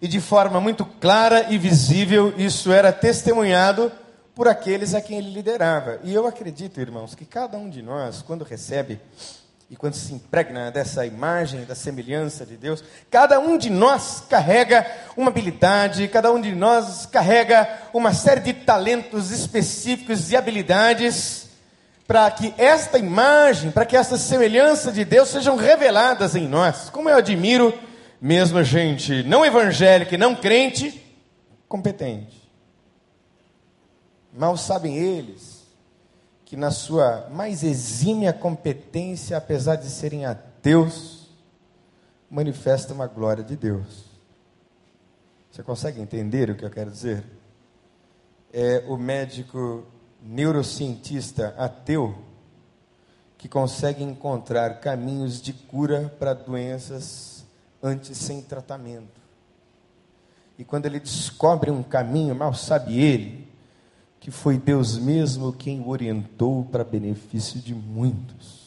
e 0.00 0.06
de 0.06 0.20
forma 0.20 0.60
muito 0.60 0.84
clara 0.84 1.52
e 1.52 1.58
visível, 1.58 2.32
isso 2.38 2.70
era 2.70 2.92
testemunhado 2.92 3.90
por 4.34 4.46
aqueles 4.46 4.94
a 4.94 5.00
quem 5.00 5.18
ele 5.18 5.32
liderava. 5.32 5.98
E 6.04 6.14
eu 6.14 6.26
acredito, 6.26 6.80
irmãos, 6.80 7.14
que 7.14 7.24
cada 7.24 7.58
um 7.58 7.68
de 7.68 7.82
nós, 7.82 8.22
quando 8.22 8.44
recebe 8.44 9.00
e 9.70 9.76
quando 9.76 9.94
se 9.94 10.14
impregna 10.14 10.70
dessa 10.70 11.04
imagem, 11.04 11.64
da 11.66 11.74
semelhança 11.74 12.46
de 12.46 12.56
Deus, 12.56 12.82
cada 13.10 13.38
um 13.38 13.58
de 13.58 13.68
nós 13.68 14.24
carrega 14.28 14.86
uma 15.14 15.28
habilidade, 15.28 16.08
cada 16.08 16.32
um 16.32 16.40
de 16.40 16.54
nós 16.54 17.04
carrega 17.04 17.68
uma 17.92 18.14
série 18.14 18.40
de 18.40 18.54
talentos 18.54 19.30
específicos 19.30 20.32
e 20.32 20.36
habilidades 20.36 21.48
para 22.06 22.30
que 22.30 22.54
esta 22.56 22.98
imagem, 22.98 23.70
para 23.70 23.84
que 23.84 23.94
esta 23.94 24.16
semelhança 24.16 24.90
de 24.90 25.04
Deus 25.04 25.28
sejam 25.28 25.56
reveladas 25.56 26.34
em 26.34 26.48
nós. 26.48 26.88
Como 26.88 27.10
eu 27.10 27.18
admiro 27.18 27.78
mesmo 28.18 28.64
gente 28.64 29.22
não 29.22 29.44
evangélica 29.44 30.14
e 30.14 30.18
não 30.18 30.34
crente, 30.34 31.04
competente. 31.68 32.50
Mal 34.32 34.56
sabem 34.56 34.96
eles 34.96 35.47
que 36.48 36.56
na 36.56 36.70
sua 36.70 37.28
mais 37.30 37.62
exímia 37.62 38.32
competência, 38.32 39.36
apesar 39.36 39.76
de 39.76 39.90
serem 39.90 40.24
ateus, 40.24 41.28
manifesta 42.30 42.94
uma 42.94 43.06
glória 43.06 43.44
de 43.44 43.54
Deus. 43.54 44.06
Você 45.50 45.62
consegue 45.62 46.00
entender 46.00 46.48
o 46.48 46.54
que 46.54 46.64
eu 46.64 46.70
quero 46.70 46.90
dizer? 46.90 47.22
É 48.50 48.82
o 48.88 48.96
médico 48.96 49.84
neurocientista 50.22 51.54
ateu 51.58 52.16
que 53.36 53.46
consegue 53.46 54.02
encontrar 54.02 54.80
caminhos 54.80 55.42
de 55.42 55.52
cura 55.52 56.10
para 56.18 56.32
doenças 56.32 57.44
antes 57.82 58.16
sem 58.16 58.40
tratamento. 58.40 59.20
E 60.58 60.64
quando 60.64 60.86
ele 60.86 60.98
descobre 60.98 61.70
um 61.70 61.82
caminho, 61.82 62.34
mal 62.34 62.54
sabe 62.54 62.98
ele, 62.98 63.47
que 64.20 64.30
foi 64.30 64.58
Deus 64.58 64.98
mesmo 64.98 65.52
quem 65.52 65.80
o 65.80 65.88
orientou 65.88 66.64
para 66.64 66.84
benefício 66.84 67.60
de 67.60 67.74
muitos. 67.74 68.58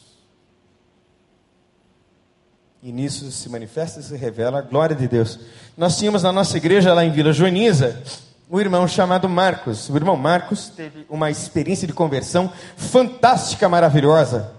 E 2.83 2.91
nisso 2.91 3.31
se 3.31 3.47
manifesta 3.47 3.99
e 3.99 4.03
se 4.03 4.15
revela 4.15 4.59
a 4.59 4.61
glória 4.61 4.95
de 4.95 5.07
Deus. 5.07 5.39
Nós 5.77 5.97
tínhamos 5.97 6.23
na 6.23 6.31
nossa 6.31 6.57
igreja 6.57 6.93
lá 6.93 7.05
em 7.05 7.11
Vila 7.11 7.31
Joaniza 7.31 8.01
um 8.49 8.59
irmão 8.59 8.85
chamado 8.85 9.29
Marcos. 9.29 9.87
O 9.89 9.95
irmão 9.95 10.17
Marcos 10.17 10.67
teve 10.67 11.05
uma 11.09 11.31
experiência 11.31 11.87
de 11.87 11.93
conversão 11.93 12.51
fantástica, 12.75 13.69
maravilhosa. 13.69 14.51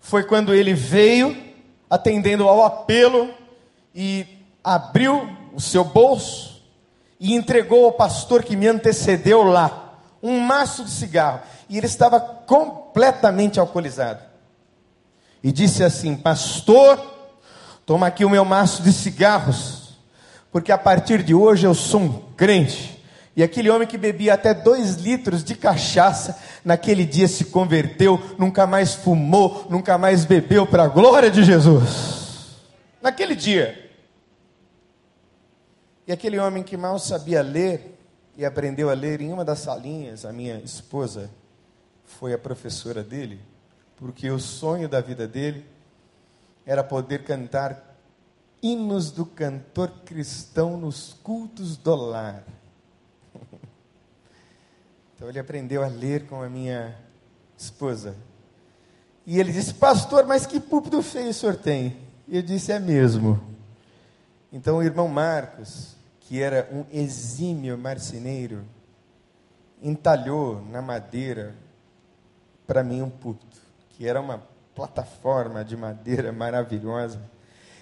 Foi 0.00 0.22
quando 0.24 0.52
ele 0.52 0.74
veio 0.74 1.34
atendendo 1.88 2.48
ao 2.48 2.62
apelo 2.62 3.30
e 3.94 4.26
abriu 4.62 5.28
o 5.54 5.60
seu 5.60 5.84
bolso 5.84 6.51
e 7.22 7.34
entregou 7.34 7.84
ao 7.84 7.92
pastor 7.92 8.42
que 8.42 8.56
me 8.56 8.66
antecedeu 8.66 9.44
lá 9.44 10.00
um 10.20 10.40
maço 10.40 10.84
de 10.84 10.90
cigarro. 10.90 11.40
E 11.68 11.78
ele 11.78 11.86
estava 11.86 12.18
completamente 12.18 13.60
alcoolizado. 13.60 14.18
E 15.40 15.52
disse 15.52 15.84
assim: 15.84 16.16
Pastor, 16.16 17.00
toma 17.86 18.08
aqui 18.08 18.24
o 18.24 18.30
meu 18.30 18.44
maço 18.44 18.82
de 18.82 18.92
cigarros, 18.92 19.96
porque 20.50 20.72
a 20.72 20.78
partir 20.78 21.22
de 21.22 21.32
hoje 21.32 21.64
eu 21.64 21.74
sou 21.74 22.00
um 22.00 22.22
crente. 22.36 23.00
E 23.36 23.42
aquele 23.42 23.70
homem 23.70 23.86
que 23.86 23.96
bebia 23.96 24.34
até 24.34 24.52
dois 24.52 24.96
litros 24.96 25.44
de 25.44 25.54
cachaça, 25.54 26.36
naquele 26.64 27.06
dia 27.06 27.28
se 27.28 27.44
converteu, 27.46 28.20
nunca 28.36 28.66
mais 28.66 28.94
fumou, 28.94 29.68
nunca 29.70 29.96
mais 29.96 30.24
bebeu, 30.24 30.66
para 30.66 30.82
a 30.82 30.88
glória 30.88 31.30
de 31.30 31.44
Jesus. 31.44 32.58
Naquele 33.00 33.36
dia. 33.36 33.81
E 36.06 36.12
aquele 36.12 36.38
homem 36.38 36.62
que 36.62 36.76
mal 36.76 36.98
sabia 36.98 37.42
ler 37.42 37.98
e 38.36 38.44
aprendeu 38.44 38.90
a 38.90 38.94
ler 38.94 39.20
em 39.20 39.32
uma 39.32 39.44
das 39.44 39.60
salinhas, 39.60 40.24
a 40.24 40.32
minha 40.32 40.58
esposa 40.58 41.30
foi 42.04 42.32
a 42.32 42.38
professora 42.38 43.02
dele, 43.02 43.40
porque 43.96 44.30
o 44.30 44.38
sonho 44.38 44.88
da 44.88 45.00
vida 45.00 45.28
dele 45.28 45.64
era 46.66 46.82
poder 46.82 47.24
cantar 47.24 47.96
hinos 48.62 49.10
do 49.10 49.26
cantor 49.26 49.90
cristão 50.04 50.76
nos 50.76 51.14
cultos 51.22 51.76
do 51.76 51.94
lar. 51.94 52.44
Então 55.14 55.30
ele 55.30 55.38
aprendeu 55.38 55.84
a 55.84 55.86
ler 55.86 56.26
com 56.26 56.42
a 56.42 56.48
minha 56.48 56.98
esposa. 57.56 58.16
E 59.24 59.38
ele 59.38 59.52
disse: 59.52 59.72
Pastor, 59.72 60.26
mas 60.26 60.46
que 60.46 60.58
púlpito 60.58 61.00
feio 61.00 61.30
o 61.30 61.32
senhor 61.32 61.54
tem? 61.54 61.96
E 62.26 62.38
eu 62.38 62.42
disse: 62.42 62.72
É 62.72 62.80
mesmo. 62.80 63.51
Então 64.52 64.76
o 64.76 64.82
irmão 64.82 65.08
Marcos, 65.08 65.96
que 66.20 66.42
era 66.42 66.68
um 66.70 66.84
exímio 66.92 67.78
marceneiro, 67.78 68.64
entalhou 69.82 70.62
na 70.70 70.82
madeira 70.82 71.54
para 72.66 72.84
mim 72.84 73.00
um 73.00 73.10
púlpito, 73.10 73.58
que 73.88 74.06
era 74.06 74.20
uma 74.20 74.42
plataforma 74.74 75.64
de 75.64 75.76
madeira 75.76 76.32
maravilhosa. 76.32 77.20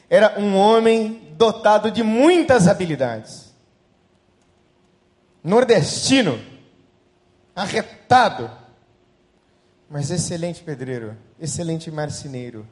Era 0.08 0.38
um 0.40 0.56
homem 0.56 1.34
dotado 1.36 1.90
de 1.90 2.02
muitas 2.02 2.68
habilidades. 2.68 3.52
Nordestino, 5.42 6.38
arretado, 7.54 8.50
mas 9.88 10.10
excelente 10.10 10.62
pedreiro, 10.62 11.16
excelente 11.38 11.90
marceneiro. 11.90 12.66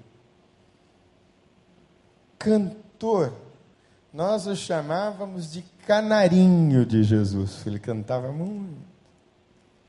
Cantor, 2.38 3.32
nós 4.12 4.46
o 4.46 4.56
chamávamos 4.56 5.52
de 5.52 5.62
canarinho 5.86 6.86
de 6.86 7.02
Jesus. 7.02 7.66
Ele 7.66 7.78
cantava 7.78 8.32
muito. 8.32 8.76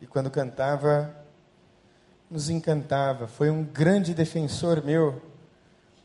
E 0.01 0.07
quando 0.07 0.29
cantava, 0.29 1.13
nos 2.29 2.49
encantava. 2.49 3.27
Foi 3.27 3.49
um 3.49 3.63
grande 3.63 4.13
defensor 4.13 4.83
meu, 4.83 5.21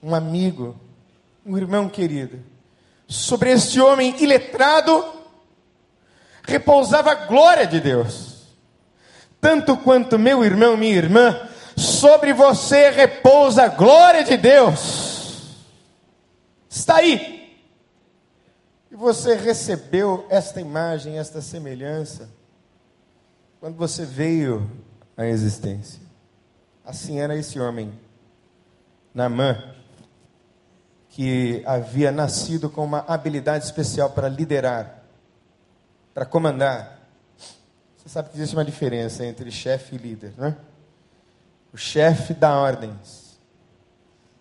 um 0.02 0.14
amigo, 0.14 0.76
um 1.44 1.56
irmão 1.56 1.88
querido. 1.88 2.38
Sobre 3.06 3.50
este 3.50 3.80
homem 3.80 4.22
iletrado 4.22 5.04
repousava 6.44 7.10
a 7.10 7.26
glória 7.26 7.66
de 7.66 7.80
Deus. 7.80 8.44
Tanto 9.40 9.76
quanto 9.76 10.18
meu 10.18 10.44
irmão, 10.44 10.76
minha 10.76 10.96
irmã, 10.96 11.48
sobre 11.76 12.32
você 12.32 12.90
repousa 12.90 13.64
a 13.64 13.68
glória 13.68 14.24
de 14.24 14.36
Deus. 14.36 15.64
Está 16.70 16.96
aí. 16.96 17.33
E 18.94 18.96
você 18.96 19.34
recebeu 19.34 20.24
esta 20.30 20.60
imagem, 20.60 21.18
esta 21.18 21.40
semelhança, 21.40 22.30
quando 23.58 23.74
você 23.74 24.04
veio 24.04 24.70
à 25.16 25.26
existência. 25.26 26.00
Assim 26.84 27.18
era 27.18 27.36
esse 27.36 27.58
homem, 27.58 27.92
Namã, 29.12 29.74
que 31.08 31.60
havia 31.66 32.12
nascido 32.12 32.70
com 32.70 32.84
uma 32.84 33.00
habilidade 33.08 33.64
especial 33.64 34.10
para 34.10 34.28
liderar, 34.28 35.02
para 36.14 36.24
comandar. 36.24 37.00
Você 37.96 38.08
sabe 38.08 38.28
que 38.28 38.36
existe 38.36 38.54
uma 38.54 38.64
diferença 38.64 39.26
entre 39.26 39.50
chefe 39.50 39.96
e 39.96 39.98
líder, 39.98 40.34
né? 40.38 40.56
O 41.72 41.76
chefe 41.76 42.32
dá 42.32 42.56
ordens, 42.56 43.40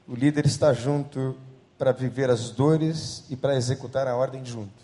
o 0.07 0.13
líder 0.13 0.45
está 0.45 0.73
junto 0.73 1.35
para 1.77 1.91
viver 1.91 2.29
as 2.29 2.49
dores 2.49 3.23
e 3.29 3.35
para 3.35 3.55
executar 3.55 4.07
a 4.07 4.15
ordem 4.15 4.45
junto. 4.45 4.83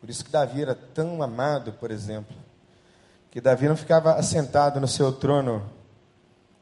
Por 0.00 0.10
isso 0.10 0.24
que 0.24 0.30
Davi 0.30 0.62
era 0.62 0.74
tão 0.74 1.22
amado, 1.22 1.72
por 1.74 1.90
exemplo, 1.90 2.36
que 3.30 3.40
Davi 3.40 3.68
não 3.68 3.76
ficava 3.76 4.14
assentado 4.14 4.80
no 4.80 4.88
seu 4.88 5.12
trono 5.12 5.62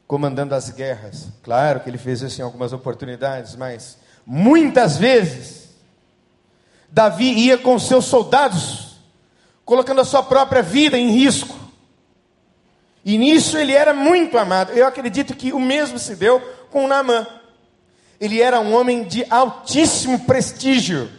comandando 0.05 0.53
as 0.53 0.69
guerras. 0.69 1.27
Claro 1.41 1.79
que 1.79 1.89
ele 1.89 1.97
fez 1.97 2.21
isso 2.21 2.41
em 2.41 2.43
algumas 2.43 2.73
oportunidades, 2.73 3.55
mas 3.55 3.97
muitas 4.25 4.97
vezes 4.97 5.69
Davi 6.91 7.31
ia 7.31 7.57
com 7.57 7.79
seus 7.79 8.05
soldados, 8.05 8.97
colocando 9.63 10.01
a 10.01 10.05
sua 10.05 10.21
própria 10.21 10.61
vida 10.61 10.97
em 10.97 11.09
risco. 11.11 11.55
E 13.03 13.17
nisso 13.17 13.57
ele 13.57 13.71
era 13.71 13.93
muito 13.93 14.37
amado. 14.37 14.71
Eu 14.73 14.85
acredito 14.85 15.33
que 15.33 15.53
o 15.53 15.59
mesmo 15.59 15.97
se 15.97 16.15
deu 16.15 16.39
com 16.69 16.87
Naamã. 16.87 17.25
Ele 18.21 18.39
era 18.39 18.61
um 18.61 18.75
homem 18.75 19.03
de 19.03 19.25
altíssimo 19.27 20.19
prestígio. 20.25 21.09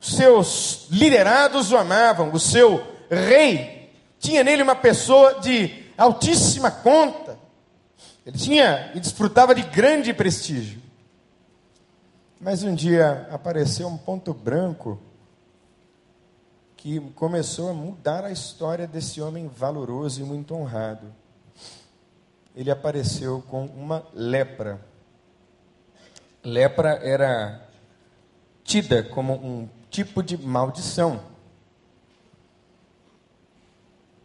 Seus 0.00 0.86
liderados 0.88 1.72
o 1.72 1.76
amavam, 1.76 2.32
o 2.32 2.38
seu 2.38 2.80
rei 3.10 3.92
tinha 4.20 4.44
nele 4.44 4.62
uma 4.62 4.76
pessoa 4.76 5.40
de 5.40 5.84
altíssima 5.98 6.70
conta. 6.70 7.36
Ele 8.24 8.38
tinha 8.38 8.92
e 8.94 9.00
desfrutava 9.00 9.52
de 9.52 9.62
grande 9.62 10.14
prestígio. 10.14 10.80
Mas 12.40 12.62
um 12.62 12.72
dia 12.72 13.28
apareceu 13.32 13.88
um 13.88 13.98
ponto 13.98 14.32
branco 14.32 15.00
que 16.76 17.00
começou 17.16 17.68
a 17.68 17.72
mudar 17.72 18.24
a 18.24 18.30
história 18.30 18.86
desse 18.86 19.20
homem 19.20 19.48
valoroso 19.48 20.20
e 20.20 20.24
muito 20.24 20.54
honrado. 20.54 21.12
Ele 22.54 22.70
apareceu 22.70 23.42
com 23.48 23.66
uma 23.66 24.04
lepra. 24.14 24.91
Lepra 26.44 26.98
era 27.02 27.68
tida 28.64 29.02
como 29.02 29.34
um 29.34 29.68
tipo 29.90 30.22
de 30.22 30.36
maldição. 30.36 31.20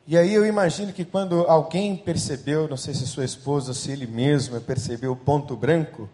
E 0.05 0.17
aí 0.17 0.33
eu 0.33 0.45
imagino 0.45 0.93
que 0.93 1.03
quando 1.03 1.41
alguém 1.47 1.95
percebeu, 1.95 2.67
não 2.67 2.77
sei 2.77 2.93
se 2.93 3.05
sua 3.05 3.25
esposa 3.25 3.71
ou 3.71 3.73
se 3.73 3.91
ele 3.91 4.07
mesmo 4.07 4.59
percebeu 4.61 5.11
o 5.11 5.17
ponto 5.17 5.55
branco, 5.55 6.09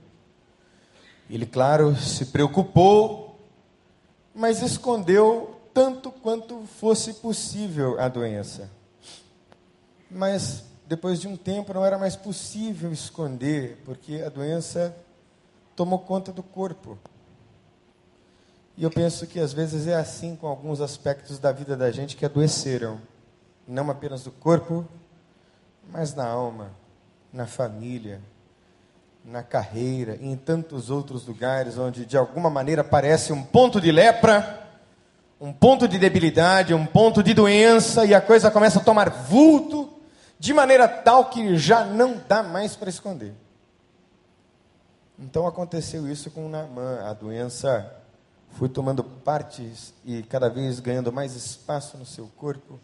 ele, 1.29 1.45
claro, 1.45 1.95
se 1.95 2.25
preocupou, 2.25 3.39
mas 4.33 4.61
escondeu 4.61 5.61
tanto 5.73 6.11
quanto 6.11 6.63
fosse 6.79 7.13
possível 7.13 7.99
a 7.99 8.07
doença. 8.07 8.69
Mas 10.09 10.63
depois 10.87 11.19
de 11.21 11.27
um 11.27 11.37
tempo 11.37 11.73
não 11.73 11.85
era 11.85 11.97
mais 11.97 12.15
possível 12.15 12.91
esconder, 12.91 13.77
porque 13.85 14.21
a 14.25 14.29
doença 14.29 14.95
tomou 15.75 15.99
conta 15.99 16.31
do 16.31 16.43
corpo. 16.43 16.97
E 18.75 18.83
eu 18.83 18.89
penso 18.89 19.27
que 19.27 19.39
às 19.39 19.53
vezes 19.53 19.87
é 19.87 19.95
assim 19.95 20.35
com 20.35 20.47
alguns 20.47 20.81
aspectos 20.81 21.37
da 21.37 21.51
vida 21.51 21.77
da 21.77 21.91
gente 21.91 22.15
que 22.15 22.25
adoeceram 22.25 22.99
não 23.67 23.89
apenas 23.89 24.23
do 24.23 24.31
corpo, 24.31 24.85
mas 25.91 26.13
na 26.15 26.27
alma, 26.27 26.71
na 27.31 27.45
família, 27.45 28.19
na 29.23 29.41
carreira 29.41 30.17
em 30.21 30.35
tantos 30.35 30.89
outros 30.89 31.25
lugares 31.25 31.77
onde 31.77 32.05
de 32.05 32.17
alguma 32.17 32.49
maneira 32.49 32.83
parece 32.83 33.31
um 33.31 33.41
ponto 33.41 33.79
de 33.79 33.91
lepra, 33.91 34.61
um 35.39 35.53
ponto 35.53 35.87
de 35.87 35.97
debilidade, 35.97 36.73
um 36.73 36.85
ponto 36.85 37.23
de 37.23 37.33
doença 37.33 38.05
e 38.05 38.13
a 38.13 38.21
coisa 38.21 38.51
começa 38.51 38.79
a 38.79 38.83
tomar 38.83 39.09
vulto 39.09 39.89
de 40.39 40.53
maneira 40.53 40.87
tal 40.87 41.25
que 41.25 41.57
já 41.57 41.85
não 41.85 42.21
dá 42.27 42.43
mais 42.43 42.75
para 42.75 42.89
esconder. 42.89 43.33
Então 45.17 45.45
aconteceu 45.45 46.09
isso 46.09 46.31
com 46.31 46.49
Naamã, 46.49 47.01
a 47.01 47.13
doença 47.13 47.99
foi 48.51 48.69
tomando 48.69 49.03
partes 49.03 49.93
e 50.05 50.23
cada 50.23 50.49
vez 50.49 50.79
ganhando 50.79 51.11
mais 51.11 51.35
espaço 51.35 51.97
no 51.97 52.05
seu 52.05 52.27
corpo. 52.37 52.79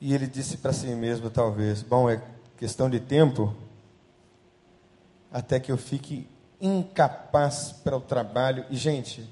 E 0.00 0.14
ele 0.14 0.26
disse 0.26 0.58
para 0.58 0.72
si 0.72 0.86
mesmo, 0.88 1.30
talvez: 1.30 1.82
Bom, 1.82 2.08
é 2.08 2.22
questão 2.56 2.88
de 2.88 3.00
tempo 3.00 3.54
até 5.32 5.60
que 5.60 5.70
eu 5.70 5.76
fique 5.76 6.28
incapaz 6.60 7.72
para 7.72 7.96
o 7.96 8.00
trabalho. 8.00 8.64
E, 8.70 8.76
gente, 8.76 9.28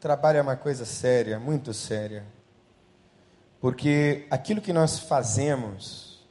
trabalho 0.00 0.38
é 0.38 0.42
uma 0.42 0.56
coisa 0.56 0.84
séria, 0.84 1.38
muito 1.38 1.74
séria. 1.74 2.24
Porque 3.60 4.26
aquilo 4.30 4.60
que 4.60 4.72
nós 4.72 4.98
fazemos 4.98 6.26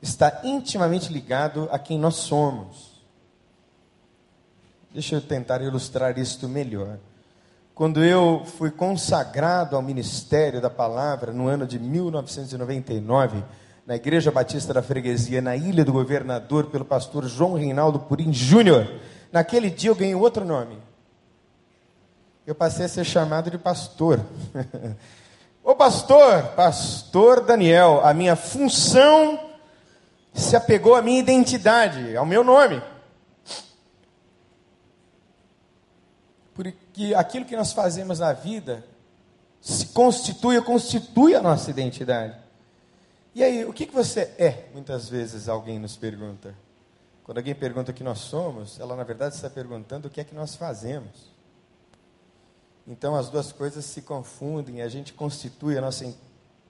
está 0.00 0.40
intimamente 0.42 1.12
ligado 1.12 1.68
a 1.70 1.78
quem 1.78 1.98
nós 1.98 2.16
somos. 2.16 2.89
Deixa 4.92 5.14
eu 5.14 5.20
tentar 5.20 5.62
ilustrar 5.62 6.18
isto 6.18 6.48
melhor. 6.48 6.98
Quando 7.72 8.02
eu 8.02 8.42
fui 8.44 8.72
consagrado 8.72 9.76
ao 9.76 9.82
ministério 9.82 10.60
da 10.60 10.68
palavra 10.68 11.32
no 11.32 11.46
ano 11.46 11.64
de 11.64 11.78
1999, 11.78 13.44
na 13.86 13.94
Igreja 13.94 14.32
Batista 14.32 14.74
da 14.74 14.82
Freguesia, 14.82 15.40
na 15.40 15.54
Ilha 15.54 15.84
do 15.84 15.92
Governador, 15.92 16.66
pelo 16.66 16.84
pastor 16.84 17.26
João 17.28 17.54
Reinaldo 17.54 18.00
Purim 18.00 18.32
Júnior, 18.32 18.86
naquele 19.30 19.70
dia 19.70 19.90
eu 19.90 19.94
ganhei 19.94 20.14
outro 20.14 20.44
nome. 20.44 20.76
Eu 22.44 22.54
passei 22.54 22.86
a 22.86 22.88
ser 22.88 23.04
chamado 23.04 23.48
de 23.48 23.58
pastor. 23.58 24.20
Ô 25.62 25.74
pastor, 25.76 26.42
pastor 26.56 27.44
Daniel, 27.44 28.00
a 28.02 28.12
minha 28.12 28.34
função 28.34 29.38
se 30.34 30.56
apegou 30.56 30.96
à 30.96 31.02
minha 31.02 31.20
identidade, 31.20 32.16
ao 32.16 32.26
meu 32.26 32.42
nome. 32.42 32.82
Porque 37.00 37.14
aquilo 37.14 37.46
que 37.46 37.56
nós 37.56 37.72
fazemos 37.72 38.18
na 38.18 38.34
vida 38.34 38.84
se 39.58 39.86
constitui, 39.86 40.60
constitui 40.60 41.34
a 41.34 41.40
nossa 41.40 41.70
identidade. 41.70 42.36
E 43.34 43.42
aí, 43.42 43.64
o 43.64 43.72
que, 43.72 43.86
que 43.86 43.94
você 43.94 44.30
é? 44.36 44.66
Muitas 44.74 45.08
vezes 45.08 45.48
alguém 45.48 45.78
nos 45.78 45.96
pergunta. 45.96 46.54
Quando 47.24 47.38
alguém 47.38 47.54
pergunta 47.54 47.90
o 47.90 47.94
que 47.94 48.04
nós 48.04 48.18
somos, 48.18 48.78
ela 48.78 48.94
na 48.94 49.02
verdade 49.02 49.34
está 49.34 49.48
perguntando 49.48 50.08
o 50.08 50.10
que 50.10 50.20
é 50.20 50.24
que 50.24 50.34
nós 50.34 50.54
fazemos. 50.54 51.30
Então 52.86 53.16
as 53.16 53.30
duas 53.30 53.50
coisas 53.50 53.82
se 53.86 54.02
confundem, 54.02 54.82
a 54.82 54.88
gente 54.88 55.14
constitui 55.14 55.78
a 55.78 55.80
nossa 55.80 56.04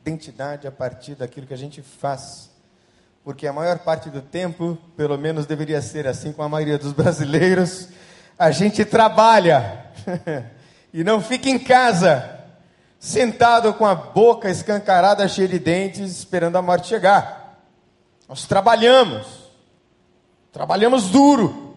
identidade 0.00 0.64
a 0.64 0.70
partir 0.70 1.16
daquilo 1.16 1.44
que 1.44 1.54
a 1.54 1.58
gente 1.58 1.82
faz. 1.82 2.50
Porque 3.24 3.48
a 3.48 3.52
maior 3.52 3.80
parte 3.80 4.08
do 4.08 4.22
tempo, 4.22 4.78
pelo 4.96 5.18
menos 5.18 5.44
deveria 5.44 5.82
ser 5.82 6.06
assim 6.06 6.32
com 6.32 6.44
a 6.44 6.48
maioria 6.48 6.78
dos 6.78 6.92
brasileiros, 6.94 7.88
a 8.38 8.52
gente 8.52 8.84
trabalha 8.84 9.89
e 10.92 11.04
não 11.04 11.20
fica 11.20 11.48
em 11.48 11.58
casa, 11.58 12.40
sentado 12.98 13.72
com 13.74 13.86
a 13.86 13.94
boca 13.94 14.50
escancarada, 14.50 15.28
cheia 15.28 15.48
de 15.48 15.58
dentes, 15.58 16.18
esperando 16.18 16.56
a 16.56 16.62
morte 16.62 16.88
chegar. 16.88 17.62
Nós 18.28 18.46
trabalhamos, 18.46 19.26
trabalhamos 20.52 21.10
duro. 21.10 21.76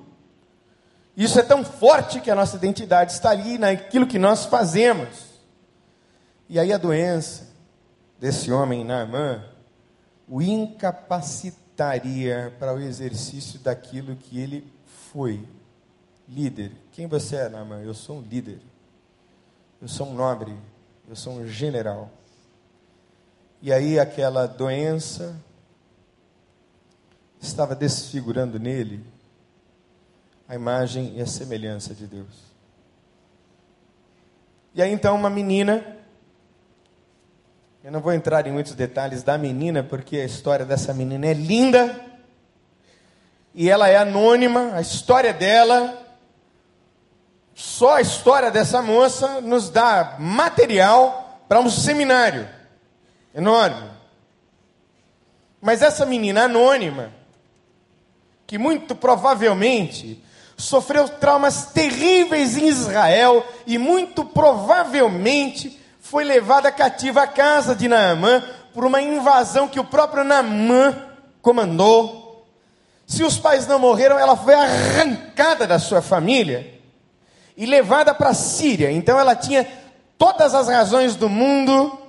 Isso 1.16 1.40
é 1.40 1.44
tão 1.44 1.64
forte 1.64 2.20
que 2.20 2.32
a 2.32 2.36
nossa 2.36 2.56
identidade 2.56 3.12
está 3.12 3.30
ali 3.30 3.58
naquilo 3.58 4.08
que 4.08 4.20
nós 4.20 4.46
fazemos. 4.46 5.34
E 6.50 6.60
aí 6.60 6.74
a 6.74 6.78
doença 6.78 7.48
desse 8.20 8.52
homem, 8.52 8.84
Naamã, 8.84 9.46
o 10.28 10.42
incapacitaria 10.42 12.54
para 12.60 12.74
o 12.74 12.80
exercício 12.80 13.60
daquilo 13.60 14.16
que 14.16 14.40
ele 14.40 14.74
foi. 15.12 15.48
Líder. 16.28 16.83
Quem 16.94 17.08
você 17.08 17.38
é, 17.38 17.50
Naamã? 17.50 17.82
Eu 17.82 17.96
sou 17.96 18.20
um 18.20 18.22
líder. 18.22 18.60
Eu 19.82 19.88
sou 19.88 20.08
um 20.08 20.14
nobre. 20.14 20.56
Eu 21.10 21.16
sou 21.16 21.34
um 21.34 21.48
general. 21.48 22.12
E 23.64 23.74
aí 23.74 24.00
aquela 24.00 24.46
doença 24.46 25.36
estava 27.42 27.76
desfigurando 27.76 28.60
nele 28.60 29.04
a 30.48 30.54
imagem 30.54 31.18
e 31.18 31.22
a 31.22 31.26
semelhança 31.26 31.96
de 31.96 32.06
Deus. 32.06 32.44
E 34.76 34.82
aí 34.82 34.92
então 34.92 35.16
uma 35.16 35.32
menina, 35.32 35.98
eu 37.84 37.92
não 37.92 38.02
vou 38.02 38.14
entrar 38.14 38.46
em 38.46 38.52
muitos 38.52 38.76
detalhes 38.76 39.24
da 39.24 39.36
menina, 39.36 39.82
porque 39.84 40.18
a 40.18 40.26
história 40.26 40.66
dessa 40.66 40.94
menina 40.94 41.26
é 41.26 41.34
linda, 41.34 42.00
e 43.56 43.70
ela 43.70 43.88
é 43.88 43.98
anônima, 43.98 44.74
a 44.74 44.82
história 44.82 45.34
dela, 45.34 46.03
só 47.56 47.96
a 47.96 48.02
história 48.02 48.50
dessa 48.50 48.82
moça 48.82 49.42
nos 49.42 49.70
dá 49.70 50.16
material 50.20 51.42
para 51.48 51.60
um 51.60 51.70
seminário 51.70 52.48
enorme. 53.34 53.92
Mas 55.62 55.82
essa 55.82 56.06
menina 56.06 56.44
anônima, 56.44 57.14
que 58.48 58.58
muito 58.58 58.96
provavelmente 58.96 60.24
sofreu 60.58 61.08
traumas 61.08 61.68
terríveis 61.68 62.58
em 62.58 62.68
Israel 62.68 63.46
e 63.66 63.78
muito 63.78 64.26
provavelmente 64.26 65.80
foi 66.00 66.24
levada 66.24 66.72
cativa 66.72 67.24
à 67.24 67.28
casa 67.28 67.76
de 67.76 67.88
Naamã 67.88 68.44
por 68.74 68.86
uma 68.86 69.02
invasão 69.02 69.68
que 69.68 69.80
o 69.80 69.86
próprio 69.86 70.24
Naamã 70.24 70.96
comandou. 71.42 72.46
Se 73.06 73.24
os 73.24 73.38
pais 73.38 73.68
não 73.68 73.80
morreram, 73.80 74.18
ela 74.18 74.36
foi 74.36 74.54
arrancada 74.54 75.68
da 75.68 75.80
sua 75.80 76.02
família 76.02 76.74
e 77.56 77.66
levada 77.66 78.14
para 78.14 78.30
a 78.30 78.34
Síria. 78.34 78.92
Então 78.92 79.20
ela 79.20 79.36
tinha 79.36 79.68
todas 80.18 80.54
as 80.54 80.68
razões 80.68 81.16
do 81.16 81.30
mundo 81.30 82.00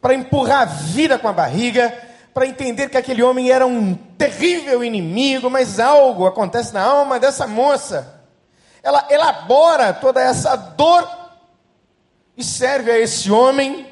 para 0.00 0.14
empurrar 0.14 0.62
a 0.62 0.64
vida 0.66 1.18
com 1.18 1.28
a 1.28 1.32
barriga, 1.32 1.96
para 2.32 2.46
entender 2.46 2.88
que 2.88 2.96
aquele 2.96 3.22
homem 3.22 3.50
era 3.50 3.66
um 3.66 3.94
terrível 4.18 4.84
inimigo, 4.84 5.48
mas 5.48 5.80
algo 5.80 6.26
acontece 6.26 6.74
na 6.74 6.82
alma 6.82 7.18
dessa 7.18 7.46
moça. 7.46 8.20
Ela 8.82 9.06
elabora 9.08 9.92
toda 9.92 10.20
essa 10.20 10.56
dor 10.56 11.08
e 12.36 12.44
serve 12.44 12.90
a 12.90 12.98
esse 12.98 13.30
homem 13.30 13.86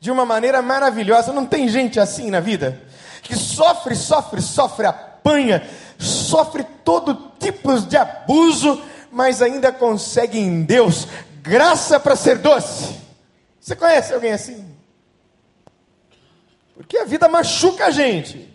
de 0.00 0.10
uma 0.10 0.24
maneira 0.24 0.62
maravilhosa. 0.62 1.32
Não 1.32 1.44
tem 1.44 1.68
gente 1.68 2.00
assim 2.00 2.30
na 2.30 2.40
vida 2.40 2.80
que 3.22 3.36
sofre, 3.36 3.94
sofre, 3.94 4.40
sofre, 4.40 4.86
apanha, 4.86 5.62
sofre 5.98 6.64
todo 6.84 7.32
tipo 7.38 7.78
de 7.80 7.96
abuso, 7.96 8.80
mas 9.18 9.42
ainda 9.42 9.72
consegue 9.72 10.38
em 10.38 10.62
Deus 10.62 11.08
graça 11.42 11.98
para 11.98 12.14
ser 12.14 12.38
doce. 12.38 12.94
Você 13.58 13.74
conhece 13.74 14.14
alguém 14.14 14.30
assim? 14.30 14.64
Porque 16.76 16.96
a 16.96 17.04
vida 17.04 17.26
machuca 17.26 17.86
a 17.86 17.90
gente. 17.90 18.48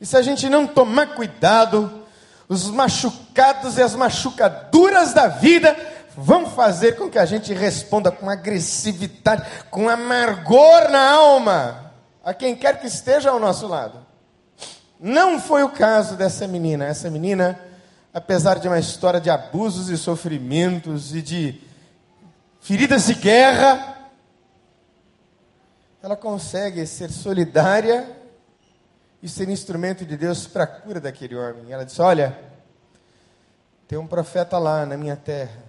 E 0.00 0.04
se 0.04 0.16
a 0.16 0.20
gente 0.20 0.48
não 0.48 0.66
tomar 0.66 1.14
cuidado, 1.14 2.02
os 2.48 2.68
machucados 2.70 3.78
e 3.78 3.82
as 3.82 3.94
machucaduras 3.94 5.12
da 5.14 5.28
vida 5.28 5.76
vão 6.16 6.50
fazer 6.50 6.96
com 6.96 7.08
que 7.08 7.20
a 7.20 7.24
gente 7.24 7.54
responda 7.54 8.10
com 8.10 8.28
agressividade, 8.28 9.46
com 9.70 9.88
amargor 9.88 10.90
na 10.90 11.08
alma, 11.08 11.92
a 12.24 12.34
quem 12.34 12.56
quer 12.56 12.80
que 12.80 12.88
esteja 12.88 13.30
ao 13.30 13.38
nosso 13.38 13.68
lado. 13.68 14.04
Não 14.98 15.38
foi 15.38 15.62
o 15.62 15.68
caso 15.68 16.16
dessa 16.16 16.48
menina. 16.48 16.86
Essa 16.86 17.08
menina, 17.08 17.70
apesar 18.12 18.58
de 18.58 18.68
uma 18.68 18.78
história 18.78 19.20
de 19.20 19.30
abusos 19.30 19.88
e 19.88 19.96
sofrimentos 19.96 21.14
e 21.14 21.22
de 21.22 21.60
feridas 22.60 23.06
de 23.06 23.14
guerra, 23.14 24.10
ela 26.02 26.16
consegue 26.16 26.86
ser 26.86 27.10
solidária 27.10 28.08
e 29.22 29.28
ser 29.28 29.48
instrumento 29.48 30.04
de 30.04 30.16
Deus 30.16 30.46
para 30.46 30.64
a 30.64 30.66
cura 30.66 31.00
daquele 31.00 31.36
homem. 31.36 31.72
Ela 31.72 31.84
disse: 31.84 32.02
Olha, 32.02 32.38
tem 33.86 33.98
um 33.98 34.06
profeta 34.06 34.58
lá 34.58 34.84
na 34.84 34.96
minha 34.96 35.16
terra. 35.16 35.62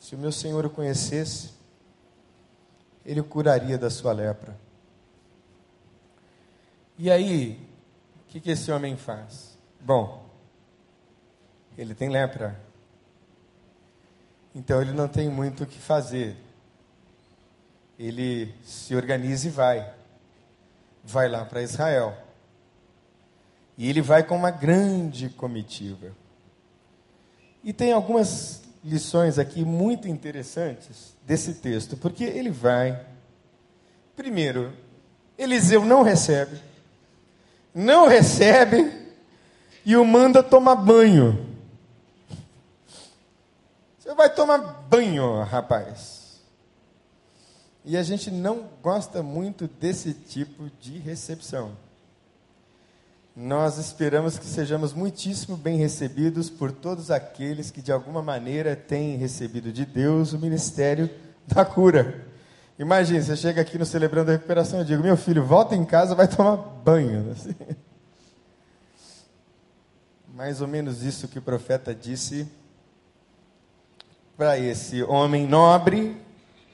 Se 0.00 0.14
o 0.14 0.18
meu 0.18 0.32
Senhor 0.32 0.64
o 0.66 0.70
conhecesse, 0.70 1.52
ele 3.04 3.20
o 3.20 3.24
curaria 3.24 3.76
da 3.76 3.90
sua 3.90 4.12
lepra. 4.12 4.56
E 6.96 7.10
aí, 7.10 7.68
o 8.22 8.28
que, 8.28 8.40
que 8.40 8.50
esse 8.50 8.70
homem 8.70 8.96
faz? 8.96 9.58
Bom, 9.80 10.23
ele 11.76 11.94
tem 11.94 12.08
lepra. 12.08 12.60
Então 14.54 14.80
ele 14.80 14.92
não 14.92 15.08
tem 15.08 15.28
muito 15.28 15.64
o 15.64 15.66
que 15.66 15.78
fazer 15.78 16.36
ele 17.98 18.52
se 18.64 18.94
organiza 18.94 19.46
e 19.46 19.50
vai. 19.50 19.92
Vai 21.02 21.28
lá 21.28 21.44
para 21.44 21.62
Israel. 21.62 22.16
E 23.76 23.88
ele 23.88 24.00
vai 24.00 24.22
com 24.22 24.36
uma 24.36 24.50
grande 24.50 25.28
comitiva. 25.28 26.12
E 27.62 27.72
tem 27.72 27.92
algumas 27.92 28.62
lições 28.82 29.38
aqui 29.38 29.64
muito 29.64 30.08
interessantes 30.08 31.14
desse 31.26 31.54
texto, 31.54 31.96
porque 31.96 32.24
ele 32.24 32.50
vai. 32.50 33.04
Primeiro, 34.14 34.72
Eliseu 35.36 35.84
não 35.84 36.02
recebe, 36.02 36.60
não 37.74 38.06
recebe 38.06 38.92
e 39.84 39.96
o 39.96 40.04
manda 40.04 40.42
tomar 40.42 40.76
banho. 40.76 41.53
Vai 44.16 44.32
tomar 44.32 44.58
banho, 44.88 45.42
rapaz. 45.42 46.40
E 47.84 47.96
a 47.96 48.02
gente 48.02 48.30
não 48.30 48.68
gosta 48.82 49.22
muito 49.22 49.68
desse 49.68 50.14
tipo 50.14 50.70
de 50.80 50.98
recepção. 50.98 51.72
Nós 53.36 53.78
esperamos 53.78 54.38
que 54.38 54.46
sejamos 54.46 54.92
muitíssimo 54.92 55.56
bem 55.56 55.76
recebidos 55.76 56.48
por 56.48 56.70
todos 56.70 57.10
aqueles 57.10 57.70
que 57.70 57.82
de 57.82 57.90
alguma 57.90 58.22
maneira 58.22 58.76
têm 58.76 59.16
recebido 59.16 59.72
de 59.72 59.84
Deus 59.84 60.32
o 60.32 60.38
ministério 60.38 61.10
da 61.46 61.64
cura. 61.64 62.24
Imagine, 62.78 63.22
você 63.22 63.36
chega 63.36 63.60
aqui 63.60 63.76
no 63.76 63.84
Celebrando 63.84 64.30
a 64.30 64.34
Recuperação 64.34 64.80
e 64.80 64.84
digo, 64.84 65.02
meu 65.02 65.16
filho, 65.16 65.44
volta 65.44 65.74
em 65.74 65.84
casa, 65.84 66.14
vai 66.14 66.28
tomar 66.28 66.56
banho. 66.56 67.30
Assim. 67.32 67.54
Mais 70.32 70.60
ou 70.60 70.68
menos 70.68 71.02
isso 71.02 71.28
que 71.28 71.38
o 71.38 71.42
profeta 71.42 71.94
disse 71.94 72.48
para 74.36 74.58
esse 74.58 75.02
homem 75.02 75.46
nobre 75.46 76.16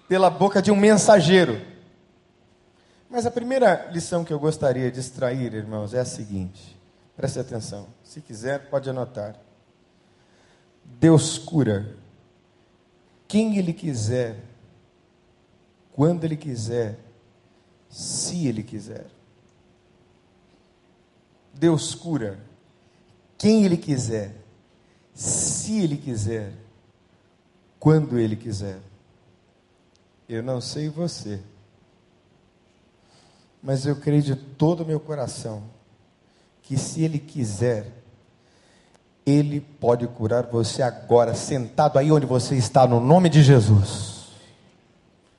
pela 0.08 0.30
boca 0.30 0.60
de 0.60 0.70
um 0.70 0.76
mensageiro. 0.76 1.60
Mas 3.08 3.26
a 3.26 3.30
primeira 3.30 3.90
lição 3.92 4.24
que 4.24 4.32
eu 4.32 4.38
gostaria 4.38 4.90
de 4.90 5.00
extrair, 5.00 5.52
irmãos, 5.52 5.94
é 5.94 6.00
a 6.00 6.04
seguinte: 6.04 6.78
preste 7.16 7.38
atenção. 7.38 7.86
Se 8.02 8.20
quiser, 8.20 8.70
pode 8.70 8.88
anotar. 8.88 9.36
Deus 10.84 11.38
cura 11.38 11.96
quem 13.26 13.58
Ele 13.58 13.72
quiser, 13.72 14.36
quando 15.92 16.24
Ele 16.24 16.36
quiser, 16.36 16.98
se 17.88 18.46
Ele 18.46 18.62
quiser. 18.62 19.06
Deus 21.52 21.94
cura 21.94 22.38
quem 23.36 23.64
Ele 23.64 23.76
quiser, 23.76 24.34
se 25.14 25.80
Ele 25.80 25.96
quiser, 25.96 26.52
quando 27.80 28.18
Ele 28.18 28.36
quiser. 28.36 28.78
Eu 30.28 30.42
não 30.42 30.60
sei 30.60 30.88
você, 30.88 31.40
mas 33.60 33.84
eu 33.84 33.96
creio 33.96 34.22
de 34.22 34.36
todo 34.36 34.84
o 34.84 34.86
meu 34.86 35.00
coração 35.00 35.64
que 36.62 36.76
se 36.76 37.02
Ele 37.02 37.18
quiser, 37.18 37.86
Ele 39.26 39.60
pode 39.60 40.06
curar 40.06 40.44
você 40.44 40.82
agora, 40.82 41.34
sentado 41.34 41.98
aí 41.98 42.12
onde 42.12 42.26
você 42.26 42.54
está, 42.54 42.86
no 42.86 43.00
nome 43.00 43.28
de 43.28 43.42
Jesus. 43.42 44.26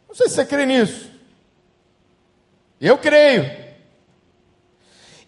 Não 0.10 0.16
sei 0.16 0.28
se 0.28 0.36
você 0.36 0.46
crê 0.46 0.66
nisso. 0.66 1.10
Eu 2.82 2.98
creio. 2.98 3.50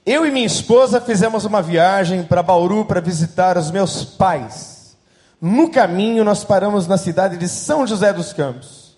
Eu 0.05 0.25
e 0.25 0.31
minha 0.31 0.45
esposa 0.45 0.99
fizemos 0.99 1.45
uma 1.45 1.61
viagem 1.61 2.23
para 2.23 2.43
Bauru 2.43 2.83
para 2.83 2.99
visitar 2.99 3.57
os 3.57 3.71
meus 3.71 4.03
pais. 4.03 4.72
No 5.45 5.69
caminho, 5.69 6.23
nós 6.23 6.45
paramos 6.45 6.87
na 6.87 6.97
cidade 6.97 7.35
de 7.35 7.49
São 7.49 7.85
José 7.85 8.13
dos 8.13 8.31
Campos. 8.31 8.95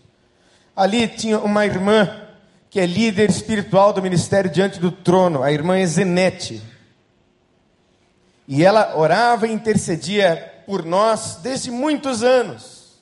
Ali 0.76 1.08
tinha 1.08 1.40
uma 1.40 1.66
irmã 1.66 2.22
que 2.70 2.80
é 2.80 2.86
líder 2.86 3.32
espiritual 3.32 3.92
do 3.92 4.00
ministério 4.00 4.52
diante 4.52 4.80
do 4.80 4.92
trono, 4.92 5.42
a 5.42 5.52
irmã 5.52 5.80
Ezenete. 5.80 6.62
E 8.48 8.64
ela 8.64 8.96
orava 8.96 9.48
e 9.48 9.52
intercedia 9.52 10.62
por 10.68 10.86
nós 10.86 11.40
desde 11.42 11.72
muitos 11.72 12.22
anos. 12.22 13.00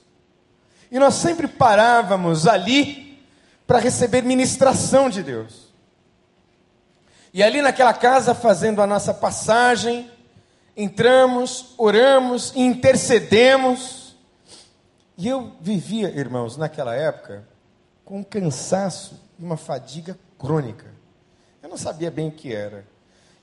E 0.89 0.97
nós 0.97 1.15
sempre 1.15 1.45
parávamos 1.45 2.47
ali 2.47 3.21
para 3.67 3.79
receber 3.79 4.21
ministração 4.21 5.09
de 5.09 5.21
Deus. 5.21 5.67
E 7.33 7.43
ali 7.43 7.61
naquela 7.61 7.93
casa, 7.93 8.33
fazendo 8.33 8.81
a 8.81 8.87
nossa 8.87 9.13
passagem, 9.13 10.09
entramos, 10.75 11.73
oramos, 11.77 12.55
intercedemos. 12.55 14.15
E 15.17 15.27
eu 15.27 15.51
vivia, 15.61 16.09
irmãos, 16.09 16.57
naquela 16.57 16.95
época, 16.95 17.47
com 18.03 18.19
um 18.19 18.23
cansaço 18.23 19.21
e 19.39 19.43
uma 19.43 19.57
fadiga 19.57 20.17
crônica. 20.37 20.87
Eu 21.61 21.69
não 21.69 21.77
sabia 21.77 22.11
bem 22.11 22.29
o 22.29 22.31
que 22.31 22.53
era. 22.53 22.85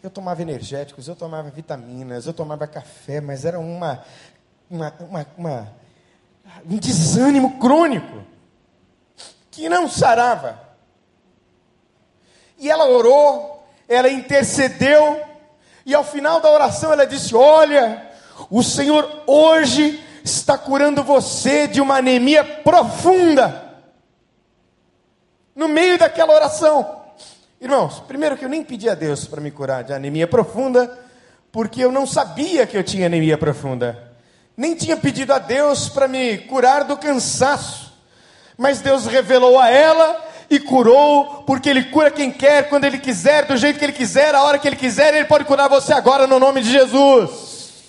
Eu 0.03 0.11
tomava 0.11 0.43
energéticos, 0.43 1.09
eu 1.09 1.17
tomava 1.17 1.51
vitaminas, 1.51 2.27
eu 2.27 2.33
tomava 2.33 2.67
café, 2.67 3.21
mas 3.21 3.45
era 3.45 3.59
uma, 3.61 4.03
uma, 4.69 4.95
uma, 5.01 5.27
uma 5.37 5.73
um 6.69 6.77
desânimo 6.77 7.59
crônico 7.59 8.25
que 9.51 9.69
não 9.69 9.89
sarava. 9.89 10.61
E 12.59 12.71
ela 12.71 12.89
orou, 12.89 13.67
ela 13.89 14.11
intercedeu, 14.11 15.21
e 15.91 15.95
ao 15.95 16.05
final 16.05 16.41
da 16.41 16.49
oração 16.49 16.93
ela 16.93 17.05
disse: 17.05 17.35
Olha, 17.35 18.01
o 18.49 18.63
Senhor 18.63 19.25
hoje 19.27 20.01
está 20.23 20.57
curando 20.57 21.03
você 21.03 21.67
de 21.67 21.81
uma 21.81 21.97
anemia 21.97 22.45
profunda. 22.45 23.75
No 25.53 25.67
meio 25.67 25.99
daquela 25.99 26.33
oração. 26.33 27.03
Irmãos, 27.61 27.99
primeiro 28.07 28.37
que 28.37 28.45
eu 28.45 28.49
nem 28.49 28.63
pedi 28.63 28.89
a 28.89 28.95
Deus 28.95 29.27
para 29.27 29.41
me 29.41 29.51
curar 29.51 29.83
de 29.83 29.93
anemia 29.93 30.29
profunda, 30.29 30.97
porque 31.51 31.85
eu 31.85 31.91
não 31.91 32.07
sabia 32.07 32.69
que 32.69 32.77
eu 32.77 32.85
tinha 32.85 33.07
anemia 33.07 33.37
profunda. 33.37 34.13
Nem 34.57 34.77
tinha 34.77 34.97
pedido 34.97 35.33
a 35.33 35.41
Deus 35.41 35.89
para 35.89 36.07
me 36.07 36.39
curar 36.39 36.85
do 36.85 36.97
cansaço. 36.97 37.93
Mas 38.57 38.81
Deus 38.81 39.07
revelou 39.07 39.59
a 39.59 39.69
ela 39.69 40.25
e 40.51 40.59
curou, 40.59 41.45
porque 41.47 41.71
Ele 41.71 41.85
cura 41.85 42.11
quem 42.11 42.33
quer, 42.33 42.69
quando 42.69 42.85
Ele 42.85 42.99
quiser, 42.99 43.45
do 43.47 43.57
jeito 43.57 43.79
que 43.79 43.85
Ele 43.85 43.93
quiser, 43.93 44.35
a 44.35 44.43
hora 44.43 44.59
que 44.59 44.67
Ele 44.67 44.75
quiser, 44.75 45.15
Ele 45.15 45.25
pode 45.25 45.45
curar 45.45 45.69
você 45.69 45.93
agora 45.93 46.27
no 46.27 46.41
nome 46.41 46.61
de 46.61 46.73
Jesus. 46.73 47.85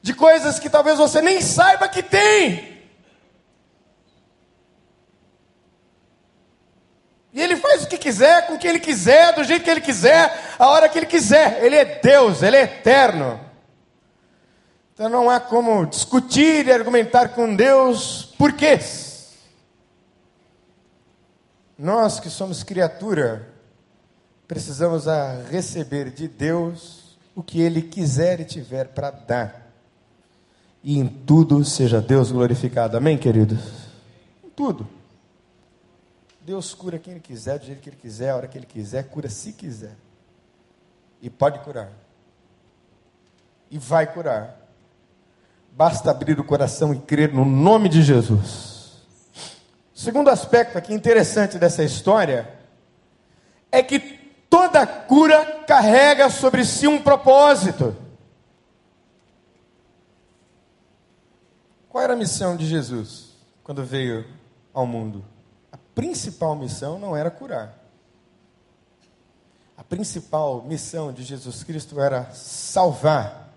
De 0.00 0.14
coisas 0.14 0.58
que 0.58 0.70
talvez 0.70 0.96
você 0.96 1.20
nem 1.20 1.42
saiba 1.42 1.86
que 1.86 2.02
tem. 2.02 2.78
E 7.30 7.42
ele 7.42 7.56
faz 7.56 7.84
o 7.84 7.88
que 7.88 7.98
quiser, 7.98 8.46
com 8.46 8.54
o 8.54 8.58
que 8.58 8.66
ele 8.66 8.80
quiser, 8.80 9.34
do 9.34 9.44
jeito 9.44 9.62
que 9.62 9.70
ele 9.70 9.82
quiser, 9.82 10.56
a 10.58 10.66
hora 10.68 10.88
que 10.88 10.98
ele 10.98 11.06
quiser. 11.06 11.62
Ele 11.62 11.76
é 11.76 11.84
Deus, 11.84 12.42
ele 12.42 12.56
é 12.56 12.62
eterno. 12.62 13.38
Então 14.94 15.08
não 15.08 15.28
há 15.28 15.38
como 15.38 15.86
discutir 15.86 16.66
e 16.66 16.72
argumentar 16.72 17.28
com 17.28 17.54
Deus 17.54 18.34
por 18.38 18.54
quê. 18.54 18.78
Nós 21.78 22.18
que 22.18 22.28
somos 22.28 22.64
criatura, 22.64 23.48
precisamos 24.48 25.06
a 25.06 25.42
receber 25.42 26.10
de 26.10 26.26
Deus 26.26 27.16
o 27.36 27.42
que 27.42 27.60
Ele 27.60 27.82
quiser 27.82 28.40
e 28.40 28.44
tiver 28.44 28.88
para 28.88 29.12
dar. 29.12 29.70
E 30.82 30.98
em 30.98 31.06
tudo 31.06 31.64
seja 31.64 32.00
Deus 32.00 32.32
glorificado. 32.32 32.96
Amém, 32.96 33.16
queridos? 33.16 33.60
Em 34.44 34.50
tudo. 34.50 34.88
Deus 36.40 36.74
cura 36.74 36.98
quem 36.98 37.12
Ele 37.12 37.20
quiser, 37.20 37.60
do 37.60 37.66
jeito 37.66 37.80
que 37.80 37.90
Ele 37.90 37.96
quiser, 37.96 38.30
a 38.30 38.36
hora 38.36 38.48
que 38.48 38.58
Ele 38.58 38.66
quiser, 38.66 39.04
cura 39.04 39.28
se 39.28 39.52
quiser. 39.52 39.94
E 41.22 41.30
pode 41.30 41.60
curar. 41.60 41.92
E 43.70 43.78
vai 43.78 44.12
curar. 44.12 44.58
Basta 45.76 46.10
abrir 46.10 46.40
o 46.40 46.44
coração 46.44 46.92
e 46.92 46.98
crer 46.98 47.32
no 47.32 47.44
nome 47.44 47.88
de 47.88 48.02
Jesus. 48.02 48.77
Segundo 49.98 50.30
aspecto 50.30 50.78
aqui 50.78 50.94
interessante 50.94 51.58
dessa 51.58 51.82
história 51.82 52.48
é 53.68 53.82
que 53.82 53.98
toda 54.48 54.86
cura 54.86 55.64
carrega 55.66 56.30
sobre 56.30 56.64
si 56.64 56.86
um 56.86 57.02
propósito. 57.02 57.96
Qual 61.88 62.04
era 62.04 62.12
a 62.12 62.16
missão 62.16 62.56
de 62.56 62.64
Jesus 62.64 63.30
quando 63.64 63.84
veio 63.84 64.24
ao 64.72 64.86
mundo? 64.86 65.24
principal 65.96 66.54
missão 66.54 66.96
não 66.96 67.16
era 67.16 67.28
curar. 67.28 67.76
A 69.76 69.82
principal 69.82 70.62
missão 70.62 71.12
de 71.12 71.24
Jesus 71.24 71.64
Cristo 71.64 72.00
era 72.00 72.30
salvar. 72.30 73.52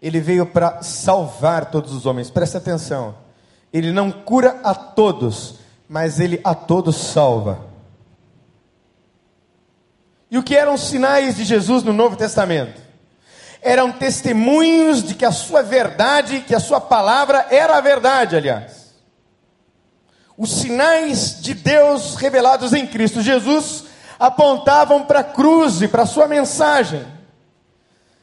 Ele 0.00 0.20
veio 0.20 0.46
para 0.46 0.82
salvar 0.82 1.70
todos 1.70 1.92
os 1.92 2.06
homens. 2.06 2.30
Presta 2.30 2.56
atenção. 2.56 3.25
Ele 3.72 3.92
não 3.92 4.10
cura 4.10 4.60
a 4.62 4.74
todos, 4.74 5.56
mas 5.88 6.20
ele 6.20 6.40
a 6.44 6.54
todos 6.54 6.96
salva. 6.96 7.66
E 10.30 10.38
o 10.38 10.42
que 10.42 10.56
eram 10.56 10.74
os 10.74 10.82
sinais 10.82 11.36
de 11.36 11.44
Jesus 11.44 11.82
no 11.82 11.92
Novo 11.92 12.16
Testamento? 12.16 12.80
Eram 13.62 13.92
testemunhos 13.92 15.02
de 15.02 15.14
que 15.14 15.24
a 15.24 15.32
sua 15.32 15.62
verdade, 15.62 16.40
que 16.40 16.54
a 16.54 16.60
sua 16.60 16.80
palavra 16.80 17.46
era 17.50 17.76
a 17.76 17.80
verdade, 17.80 18.36
aliás 18.36 18.86
os 20.38 20.50
sinais 20.50 21.40
de 21.40 21.54
Deus 21.54 22.14
revelados 22.16 22.72
em 22.72 22.86
Cristo 22.86 23.22
Jesus 23.22 23.84
apontavam 24.18 25.04
para 25.04 25.20
a 25.20 25.24
cruz 25.24 25.80
e 25.80 25.88
para 25.88 26.02
a 26.02 26.06
sua 26.06 26.26
mensagem, 26.26 27.06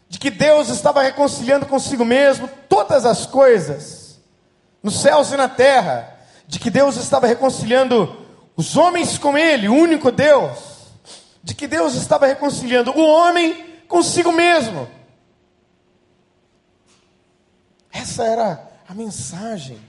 de 0.09 0.19
que 0.19 0.29
Deus 0.29 0.69
estava 0.69 1.01
reconciliando 1.01 1.65
consigo 1.65 2.05
mesmo 2.05 2.49
todas 2.69 3.05
as 3.05 3.25
coisas, 3.25 4.02
nos 4.83 4.99
céus 4.99 5.31
e 5.31 5.37
na 5.37 5.47
terra, 5.47 6.19
de 6.45 6.59
que 6.59 6.69
Deus 6.69 6.97
estava 6.97 7.25
reconciliando 7.25 8.21
os 8.55 8.75
homens 8.75 9.17
com 9.17 9.37
Ele, 9.37 9.69
o 9.69 9.73
único 9.73 10.11
Deus, 10.11 10.59
de 11.41 11.55
que 11.55 11.65
Deus 11.65 11.95
estava 11.95 12.27
reconciliando 12.27 12.91
o 12.91 13.01
homem 13.01 13.79
consigo 13.87 14.31
mesmo. 14.31 14.87
Essa 17.91 18.25
era 18.25 18.71
a 18.87 18.93
mensagem. 18.93 19.79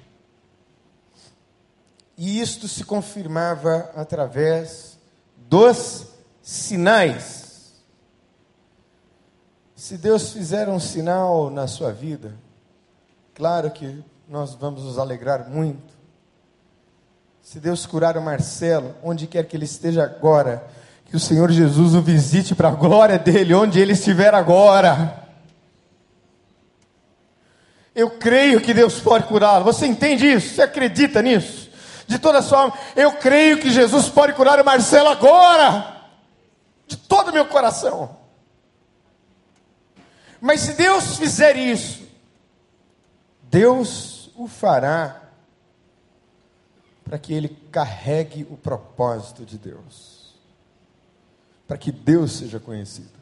E 2.16 2.40
isto 2.40 2.68
se 2.68 2.84
confirmava 2.84 3.90
através 3.96 4.96
dos 5.36 6.06
sinais. 6.40 7.82
Se 9.74 9.98
Deus 9.98 10.32
fizer 10.32 10.68
um 10.68 10.78
sinal 10.78 11.50
na 11.50 11.66
sua 11.66 11.92
vida, 11.92 12.38
claro 13.34 13.70
que 13.70 14.04
nós 14.28 14.54
vamos 14.54 14.84
nos 14.84 14.98
alegrar 14.98 15.48
muito. 15.48 15.94
Se 17.42 17.60
Deus 17.60 17.84
curar 17.86 18.16
o 18.16 18.22
Marcelo, 18.22 18.94
onde 19.02 19.26
quer 19.26 19.46
que 19.46 19.56
ele 19.56 19.64
esteja 19.64 20.02
agora, 20.04 20.66
que 21.06 21.16
o 21.16 21.20
Senhor 21.20 21.50
Jesus 21.50 21.94
o 21.94 22.00
visite 22.00 22.54
para 22.54 22.68
a 22.68 22.72
glória 22.72 23.18
dele, 23.18 23.54
onde 23.54 23.78
ele 23.78 23.92
estiver 23.92 24.34
agora. 24.34 25.22
Eu 27.94 28.10
creio 28.12 28.60
que 28.60 28.74
Deus 28.74 28.98
pode 29.00 29.26
curá-lo. 29.26 29.64
Você 29.64 29.86
entende 29.86 30.26
isso? 30.26 30.54
Você 30.54 30.62
acredita 30.62 31.22
nisso? 31.22 31.64
de 32.06 32.18
toda 32.18 32.38
a 32.38 32.42
sua 32.42 32.60
alma. 32.60 32.78
Eu 32.94 33.12
creio 33.12 33.58
que 33.58 33.70
Jesus 33.70 34.08
pode 34.08 34.32
curar 34.34 34.60
o 34.60 34.64
Marcelo 34.64 35.08
agora, 35.08 36.02
de 36.86 36.96
todo 36.96 37.28
o 37.28 37.32
meu 37.32 37.46
coração. 37.46 38.16
Mas 40.40 40.60
se 40.60 40.74
Deus 40.74 41.16
fizer 41.16 41.56
isso, 41.56 42.03
Deus 43.54 44.30
o 44.34 44.48
fará 44.48 45.30
para 47.04 47.18
que 47.18 47.32
ele 47.32 47.48
carregue 47.70 48.46
o 48.50 48.56
propósito 48.56 49.44
de 49.44 49.58
Deus, 49.58 50.34
para 51.66 51.78
que 51.78 51.92
Deus 51.92 52.32
seja 52.32 52.58
conhecido. 52.58 53.12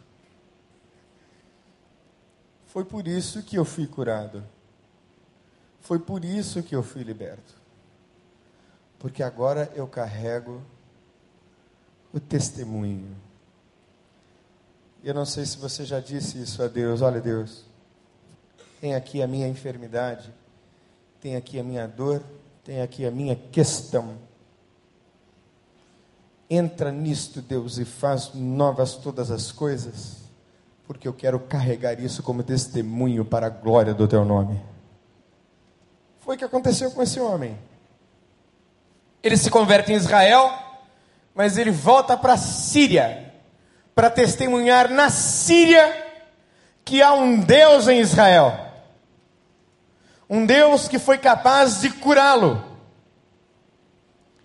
Foi 2.66 2.85
por 2.85 3.07
isso 3.07 3.42
que 3.42 3.57
eu 3.57 3.64
fui 3.64 3.87
curado. 3.87 4.42
Foi 5.81 5.99
por 5.99 6.25
isso 6.25 6.62
que 6.62 6.75
eu 6.75 6.83
fui 6.83 7.03
liberto 7.03 7.62
porque 9.03 9.21
agora 9.21 9.68
eu 9.75 9.88
carrego 9.88 10.62
o 12.12 12.21
testemunho. 12.21 13.16
Eu 15.03 15.12
não 15.12 15.27
sei 15.27 15.45
se 15.45 15.59
você 15.59 15.85
já 15.85 15.99
disse 15.99 16.40
isso 16.40 16.62
a 16.62 16.68
Deus: 16.68 17.03
olha, 17.03 17.21
Deus, 17.21 17.64
tem 18.83 18.97
aqui 18.97 19.23
a 19.23 19.29
minha 19.29 19.47
enfermidade, 19.47 20.35
tem 21.21 21.37
aqui 21.37 21.57
a 21.57 21.62
minha 21.62 21.87
dor, 21.87 22.21
tem 22.64 22.83
aqui 22.83 23.07
a 23.07 23.12
minha 23.12 23.37
questão. 23.37 24.16
Entra 26.51 26.90
nisto, 26.90 27.40
Deus, 27.40 27.79
e 27.79 27.85
faz 27.85 28.35
novas 28.35 28.97
todas 28.97 29.31
as 29.31 29.53
coisas, 29.53 30.23
porque 30.85 31.07
eu 31.07 31.14
quero 31.14 31.38
carregar 31.38 32.01
isso 32.01 32.25
como 32.25 32.42
testemunho 32.42 33.25
para 33.25 33.47
a 33.47 33.51
glória 33.51 33.95
do 33.95 34.09
teu 34.09 34.25
nome. 34.25 34.61
Foi 36.18 36.35
o 36.35 36.38
que 36.38 36.45
aconteceu 36.45 36.90
com 36.90 37.05
esse 37.05 37.21
homem. 37.21 37.57
Ele 39.23 39.37
se 39.37 39.49
converte 39.49 39.92
em 39.92 39.97
Israel, 39.97 40.53
mas 41.37 41.57
ele 41.57 41.71
volta 41.71 42.16
para 42.16 42.33
a 42.33 42.37
Síria, 42.37 43.33
para 43.95 44.11
testemunhar 44.11 44.90
na 44.90 45.09
Síria 45.09 46.05
que 46.85 47.01
há 47.01 47.12
um 47.12 47.38
Deus 47.38 47.87
em 47.87 48.01
Israel. 48.01 48.72
Um 50.35 50.47
Deus 50.47 50.88
que 50.88 50.99
foi 50.99 51.18
capaz 51.18 51.83
de 51.83 51.90
curá-lo. 51.90 52.64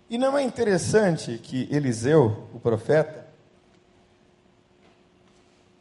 E 0.09 0.17
não 0.17 0.37
é 0.37 0.43
interessante 0.43 1.37
que 1.37 1.65
Eliseu, 1.71 2.49
o 2.53 2.59
profeta, 2.59 3.25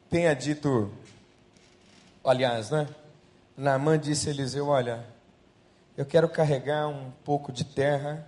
tenha 0.08 0.32
dito, 0.32 0.92
aliás, 2.24 2.70
né? 2.70 2.86
Naamã 3.56 3.98
disse 3.98 4.28
a 4.28 4.30
Eliseu: 4.30 4.68
Olha, 4.68 5.04
eu 5.96 6.06
quero 6.06 6.28
carregar 6.28 6.86
um 6.86 7.10
pouco 7.24 7.50
de 7.50 7.64
terra 7.64 8.24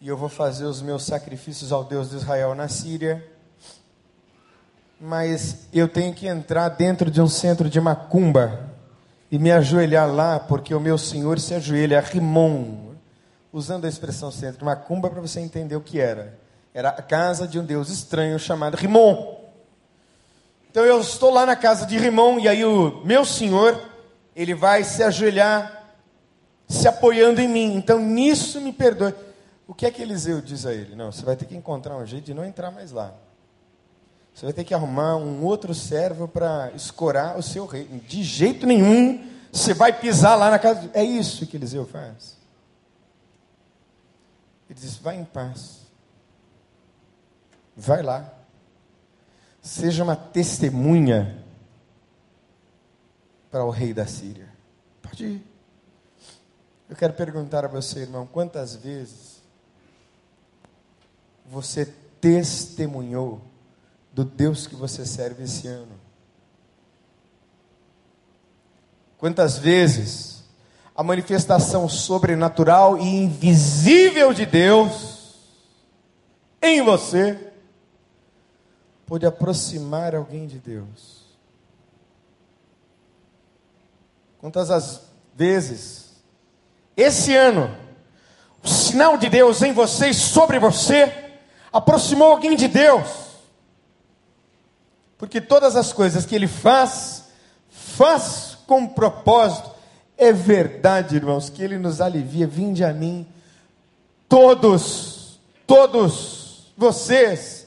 e 0.00 0.08
eu 0.08 0.16
vou 0.16 0.28
fazer 0.28 0.64
os 0.64 0.82
meus 0.82 1.04
sacrifícios 1.04 1.70
ao 1.70 1.84
Deus 1.84 2.10
de 2.10 2.16
Israel 2.16 2.52
na 2.56 2.66
Síria, 2.66 3.24
mas 5.00 5.68
eu 5.72 5.86
tenho 5.86 6.12
que 6.12 6.26
entrar 6.26 6.68
dentro 6.70 7.08
de 7.12 7.22
um 7.22 7.28
centro 7.28 7.70
de 7.70 7.80
macumba 7.80 8.69
e 9.30 9.38
me 9.38 9.52
ajoelhar 9.52 10.12
lá, 10.12 10.40
porque 10.40 10.74
o 10.74 10.80
meu 10.80 10.98
senhor 10.98 11.38
se 11.38 11.54
ajoelha 11.54 11.98
a 11.98 12.02
Rimon, 12.02 12.94
usando 13.52 13.84
a 13.84 13.88
expressão 13.88 14.30
centro 14.30 14.58
de 14.58 14.64
macumba 14.64 15.08
para 15.08 15.20
você 15.20 15.40
entender 15.40 15.76
o 15.76 15.80
que 15.80 16.00
era. 16.00 16.38
Era 16.74 16.90
a 16.90 17.02
casa 17.02 17.46
de 17.46 17.58
um 17.58 17.64
deus 17.64 17.88
estranho 17.88 18.38
chamado 18.38 18.76
Rimon. 18.76 19.38
Então 20.70 20.84
eu 20.84 21.00
estou 21.00 21.30
lá 21.32 21.44
na 21.46 21.56
casa 21.56 21.86
de 21.86 21.98
Rimon 21.98 22.38
e 22.38 22.48
aí 22.48 22.64
o 22.64 23.02
meu 23.04 23.24
senhor, 23.24 23.80
ele 24.34 24.54
vai 24.54 24.84
se 24.84 25.02
ajoelhar 25.02 25.80
se 26.68 26.86
apoiando 26.86 27.40
em 27.40 27.48
mim. 27.48 27.74
Então 27.74 27.98
nisso 27.98 28.60
me 28.60 28.72
perdoe. 28.72 29.14
O 29.66 29.74
que 29.74 29.86
é 29.86 29.90
que 29.90 30.02
Eliseu 30.02 30.40
diz 30.40 30.66
a 30.66 30.72
ele? 30.72 30.94
Não, 30.94 31.12
você 31.12 31.24
vai 31.24 31.36
ter 31.36 31.44
que 31.44 31.56
encontrar 31.56 31.96
um 31.96 32.06
jeito 32.06 32.26
de 32.26 32.34
não 32.34 32.44
entrar 32.44 32.70
mais 32.70 32.92
lá. 32.92 33.14
Você 34.40 34.46
vai 34.46 34.52
ter 34.54 34.64
que 34.64 34.72
arrumar 34.72 35.16
um 35.16 35.44
outro 35.44 35.74
servo 35.74 36.26
para 36.26 36.72
escorar 36.74 37.38
o 37.38 37.42
seu 37.42 37.66
rei. 37.66 37.84
De 37.84 38.22
jeito 38.22 38.66
nenhum 38.66 39.22
você 39.52 39.74
vai 39.74 39.92
pisar 39.92 40.34
lá 40.34 40.50
na 40.50 40.58
casa. 40.58 40.90
É 40.94 41.04
isso 41.04 41.46
que 41.46 41.58
Eliseu 41.58 41.86
faz. 41.86 42.38
Ele 44.66 44.80
diz: 44.80 44.96
vai 44.96 45.20
em 45.20 45.26
paz. 45.26 45.80
Vai 47.76 48.02
lá. 48.02 48.32
Seja 49.60 50.02
uma 50.02 50.16
testemunha 50.16 51.44
para 53.50 53.62
o 53.62 53.68
rei 53.68 53.92
da 53.92 54.06
Síria. 54.06 54.48
Pode 55.02 55.22
ir. 55.22 55.46
Eu 56.88 56.96
quero 56.96 57.12
perguntar 57.12 57.66
a 57.66 57.68
você, 57.68 58.00
irmão, 58.00 58.26
quantas 58.26 58.74
vezes 58.74 59.42
você 61.44 61.84
testemunhou 62.22 63.49
do 64.12 64.24
Deus 64.24 64.66
que 64.66 64.74
você 64.74 65.06
serve 65.06 65.44
esse 65.44 65.66
ano? 65.66 66.00
Quantas 69.18 69.58
vezes 69.58 70.44
a 70.94 71.02
manifestação 71.02 71.88
sobrenatural 71.88 72.98
e 72.98 73.04
invisível 73.04 74.32
de 74.32 74.46
Deus 74.46 75.38
em 76.62 76.82
você 76.82 77.52
pôde 79.06 79.26
aproximar 79.26 80.14
alguém 80.14 80.46
de 80.46 80.58
Deus? 80.58 81.20
Quantas 84.38 84.70
as 84.70 85.02
vezes 85.34 86.10
esse 86.96 87.34
ano, 87.34 87.74
o 88.62 88.68
sinal 88.68 89.16
de 89.16 89.28
Deus 89.28 89.62
em 89.62 89.72
você 89.72 90.08
e 90.08 90.14
sobre 90.14 90.58
você 90.58 91.30
aproximou 91.72 92.32
alguém 92.32 92.56
de 92.56 92.68
Deus. 92.68 93.29
Porque 95.20 95.38
todas 95.38 95.76
as 95.76 95.92
coisas 95.92 96.24
que 96.24 96.34
Ele 96.34 96.48
faz, 96.48 97.24
faz 97.68 98.56
com 98.66 98.86
propósito. 98.86 99.70
É 100.16 100.32
verdade, 100.32 101.16
irmãos, 101.16 101.50
que 101.50 101.62
Ele 101.62 101.76
nos 101.76 102.00
alivia. 102.00 102.46
Vinde 102.46 102.82
a 102.82 102.94
mim, 102.94 103.26
todos, 104.26 105.38
todos 105.66 106.72
vocês 106.74 107.66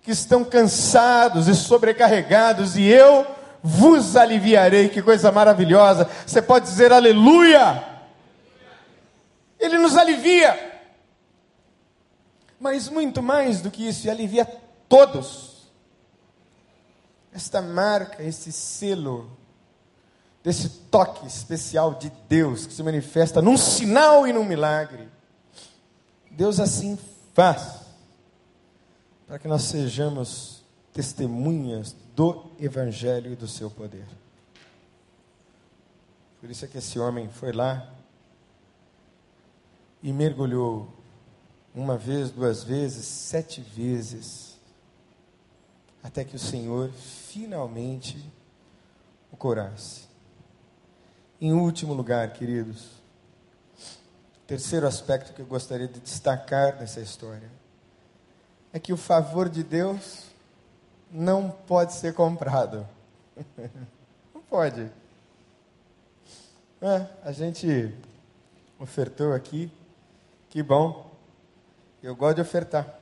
que 0.00 0.12
estão 0.12 0.44
cansados 0.44 1.48
e 1.48 1.56
sobrecarregados, 1.56 2.76
e 2.76 2.84
eu 2.84 3.26
vos 3.60 4.14
aliviarei. 4.14 4.88
Que 4.88 5.02
coisa 5.02 5.32
maravilhosa! 5.32 6.08
Você 6.24 6.40
pode 6.40 6.66
dizer 6.66 6.92
aleluia! 6.92 7.82
Ele 9.58 9.76
nos 9.76 9.96
alivia. 9.96 10.80
Mas 12.60 12.88
muito 12.88 13.20
mais 13.20 13.60
do 13.60 13.72
que 13.72 13.88
isso, 13.88 14.04
ele 14.04 14.12
alivia 14.12 14.46
todos. 14.88 15.51
Esta 17.32 17.62
marca, 17.62 18.22
esse 18.22 18.52
selo, 18.52 19.30
desse 20.42 20.68
toque 20.68 21.26
especial 21.26 21.94
de 21.94 22.10
Deus 22.28 22.66
que 22.66 22.72
se 22.72 22.82
manifesta 22.82 23.40
num 23.40 23.56
sinal 23.56 24.26
e 24.26 24.32
num 24.32 24.44
milagre. 24.44 25.08
Deus 26.30 26.58
assim 26.58 26.98
faz 27.32 27.80
para 29.26 29.38
que 29.38 29.48
nós 29.48 29.62
sejamos 29.62 30.62
testemunhas 30.92 31.94
do 32.14 32.50
Evangelho 32.58 33.32
e 33.32 33.36
do 33.36 33.48
seu 33.48 33.70
poder. 33.70 34.06
Por 36.40 36.50
isso 36.50 36.64
é 36.64 36.68
que 36.68 36.78
esse 36.78 36.98
homem 36.98 37.28
foi 37.28 37.52
lá 37.52 37.88
e 40.02 40.12
mergulhou 40.12 40.92
uma 41.74 41.96
vez, 41.96 42.30
duas 42.30 42.64
vezes, 42.64 43.06
sete 43.06 43.60
vezes, 43.60 44.58
até 46.02 46.24
que 46.24 46.36
o 46.36 46.38
Senhor 46.38 46.90
finalmente 47.32 48.30
o 49.32 49.36
curasse. 49.36 50.02
Em 51.40 51.52
último 51.52 51.94
lugar, 51.94 52.30
queridos, 52.34 52.90
terceiro 54.46 54.86
aspecto 54.86 55.32
que 55.32 55.40
eu 55.40 55.46
gostaria 55.46 55.88
de 55.88 55.98
destacar 55.98 56.78
nessa 56.78 57.00
história 57.00 57.50
é 58.70 58.78
que 58.78 58.92
o 58.92 58.98
favor 58.98 59.48
de 59.48 59.62
Deus 59.62 60.26
não 61.10 61.50
pode 61.50 61.94
ser 61.94 62.12
comprado. 62.12 62.86
não 64.34 64.42
pode. 64.42 64.90
É, 66.82 67.06
a 67.24 67.32
gente 67.32 67.94
ofertou 68.78 69.32
aqui 69.32 69.72
que 70.50 70.62
bom. 70.62 71.10
Eu 72.02 72.14
gosto 72.14 72.36
de 72.36 72.42
ofertar. 72.42 72.98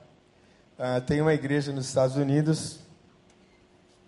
Uh, 0.78 1.00
tem 1.04 1.20
uma 1.20 1.34
igreja 1.34 1.72
nos 1.72 1.86
Estados 1.86 2.16
Unidos, 2.16 2.78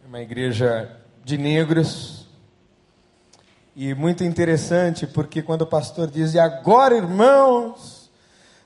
uma 0.06 0.20
igreja 0.20 0.90
de 1.24 1.38
negros. 1.38 2.26
E 3.74 3.94
muito 3.94 4.22
interessante, 4.22 5.06
porque 5.06 5.42
quando 5.42 5.62
o 5.62 5.66
pastor 5.66 6.10
diz, 6.10 6.34
e 6.34 6.38
agora, 6.38 6.96
irmãos, 6.96 8.10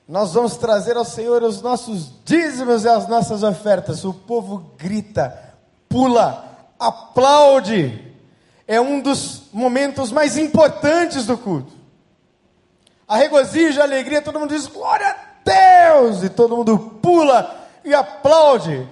nós 0.07 0.33
vamos 0.33 0.57
trazer 0.57 0.97
ao 0.97 1.05
Senhor 1.05 1.43
os 1.43 1.61
nossos 1.61 2.11
dízimos 2.25 2.83
e 2.83 2.89
as 2.89 3.07
nossas 3.07 3.43
ofertas. 3.43 4.03
O 4.03 4.13
povo 4.13 4.73
grita, 4.77 5.55
pula, 5.87 6.69
aplaude. 6.77 8.13
É 8.67 8.81
um 8.81 8.99
dos 8.99 9.43
momentos 9.53 10.11
mais 10.11 10.37
importantes 10.37 11.25
do 11.25 11.37
culto 11.37 11.77
a 13.07 13.15
regozijo, 13.15 13.79
a 13.79 13.83
alegria, 13.83 14.21
todo 14.21 14.39
mundo 14.39 14.53
diz 14.53 14.67
glória 14.67 15.07
a 15.07 15.15
Deus, 15.45 16.23
e 16.23 16.29
todo 16.29 16.57
mundo 16.57 16.77
pula 17.01 17.67
e 17.85 17.93
aplaude. 17.93 18.85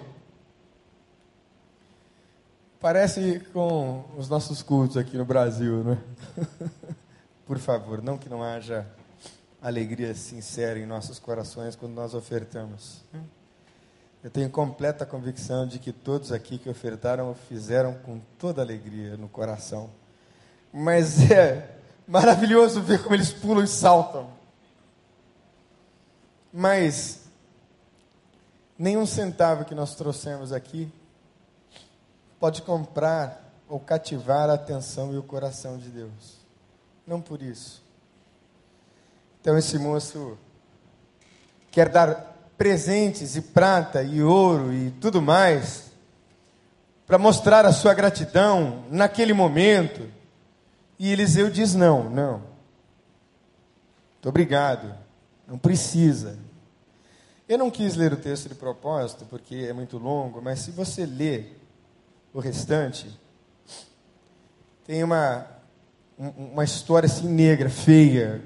Parece 2.86 3.40
com 3.52 4.06
os 4.16 4.30
nossos 4.30 4.62
cultos 4.62 4.96
aqui 4.96 5.18
no 5.18 5.26
Brasil, 5.26 5.84
né? 5.84 5.98
Por 7.44 7.58
favor, 7.58 8.00
não 8.00 8.16
que 8.16 8.30
não 8.30 8.44
haja 8.44 8.86
alegria 9.60 10.14
sincera 10.14 10.78
em 10.78 10.86
nossos 10.86 11.18
corações 11.18 11.76
quando 11.76 11.94
nós 11.96 12.14
ofertamos. 12.14 13.02
Eu 14.24 14.30
tenho 14.30 14.52
completa 14.52 15.04
convicção 15.04 15.66
de 15.66 15.80
que 15.80 15.92
todos 15.92 16.32
aqui 16.32 16.60
que 16.60 16.70
ofertaram 16.70 17.32
o 17.32 17.34
fizeram 17.34 17.96
com 17.96 18.22
toda 18.38 18.62
alegria 18.62 19.18
no 19.18 19.28
coração. 19.28 19.90
Mas 20.72 21.20
é 21.34 21.80
Maravilhoso 22.08 22.84
ver 22.84 23.02
como 23.02 23.16
eles 23.16 23.34
pulam 23.34 23.64
e 23.64 23.68
saltam. 23.68 24.30
Mas 26.54 27.24
nenhum 28.78 29.08
centavo 29.08 29.66
que 29.66 29.74
nós 29.74 29.96
trouxemos 29.96 30.54
aqui 30.54 30.94
pode 32.46 32.62
comprar 32.62 33.44
ou 33.68 33.80
cativar 33.80 34.52
a 34.52 34.54
atenção 34.54 35.12
e 35.12 35.18
o 35.18 35.24
coração 35.24 35.80
de 35.80 35.90
Deus. 35.90 36.46
Não 37.08 37.20
por 37.20 37.42
isso. 37.42 37.84
Então 39.42 39.58
esse 39.58 39.80
moço 39.80 40.38
quer 41.72 41.90
dar 41.90 42.38
presentes 42.56 43.36
e 43.36 43.42
prata 43.42 44.04
e 44.04 44.22
ouro 44.22 44.72
e 44.72 44.92
tudo 44.92 45.24
mais 45.24 45.90
para 47.08 47.18
mostrar 47.18 47.66
a 47.66 47.74
sua 47.74 47.96
gratidão 47.96 48.84
naquele 48.92 49.34
momento 49.34 50.08
e 51.00 51.12
Eliseu 51.12 51.50
diz: 51.50 51.74
Não, 51.74 52.08
não. 52.12 52.34
Muito 54.14 54.30
obrigado. 54.30 54.96
Não 55.48 55.58
precisa. 55.58 56.38
Eu 57.50 57.58
não 57.58 57.72
quis 57.72 57.96
ler 57.96 58.14
o 58.14 58.18
texto 58.18 58.48
de 58.50 58.54
propósito, 58.54 59.26
porque 59.32 59.66
é 59.68 59.74
muito 59.74 59.98
longo, 59.98 60.44
mas 60.44 60.60
se 60.60 60.70
você 60.70 61.08
ler 61.08 61.65
o 62.36 62.42
restante, 62.42 63.08
tem 64.86 65.02
uma, 65.02 65.48
uma 66.18 66.66
história 66.66 67.08
assim 67.08 67.30
negra, 67.30 67.70
feia, 67.70 68.42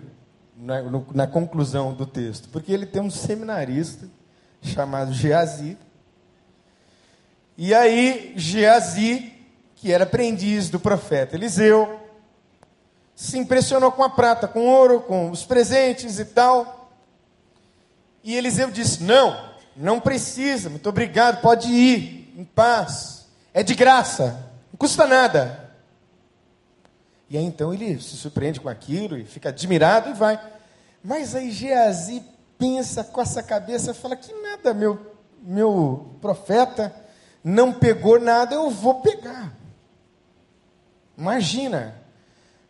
na, 0.56 0.84
no, 0.84 1.08
na 1.12 1.26
conclusão 1.26 1.96
do 1.96 2.06
texto. 2.06 2.50
Porque 2.50 2.72
ele 2.72 2.86
tem 2.86 3.02
um 3.02 3.10
seminarista 3.10 4.08
chamado 4.62 5.12
Geazi. 5.12 5.76
E 7.58 7.74
aí, 7.74 8.32
Geazi, 8.36 9.34
que 9.76 9.92
era 9.92 10.04
aprendiz 10.04 10.70
do 10.70 10.80
profeta 10.80 11.36
Eliseu, 11.36 12.00
se 13.16 13.40
impressionou 13.40 13.92
com 13.92 14.04
a 14.04 14.10
prata, 14.12 14.48
com 14.48 14.68
ouro, 14.68 15.02
com 15.02 15.32
os 15.32 15.44
presentes 15.44 16.20
e 16.20 16.26
tal. 16.26 16.92
E 18.24 18.36
Eliseu 18.36 18.70
disse: 18.70 19.02
Não, 19.02 19.50
não 19.76 20.00
precisa, 20.00 20.70
muito 20.70 20.88
obrigado, 20.88 21.42
pode 21.42 21.68
ir, 21.70 22.32
em 22.38 22.46
paz, 22.46 23.19
é 23.54 23.64
de 23.64 23.76
graça, 23.76 24.52
não 24.72 24.78
custa 24.78 25.08
nada. 25.08 25.70
E 27.30 27.38
aí 27.38 27.44
então 27.44 27.74
ele 27.74 28.00
se 28.02 28.18
surpreende 28.18 28.60
com 28.60 28.70
aquilo 28.70 29.18
e 29.18 29.24
fica 29.24 29.50
admirado 29.50 30.10
e 30.10 30.14
vai. 30.14 30.40
Mas 31.04 31.36
aí 31.36 31.52
Geazi 31.52 32.24
pensa 32.58 33.04
com 33.04 33.22
essa 33.22 33.42
cabeça, 33.42 33.94
fala 33.94 34.16
que 34.16 34.34
nada, 34.42 34.74
meu, 34.74 35.00
meu 35.42 36.16
profeta 36.20 36.94
não 37.44 37.72
pegou 37.72 38.20
nada, 38.20 38.56
eu 38.56 38.70
vou 38.70 39.02
pegar. 39.02 39.54
Imagina, 41.18 41.96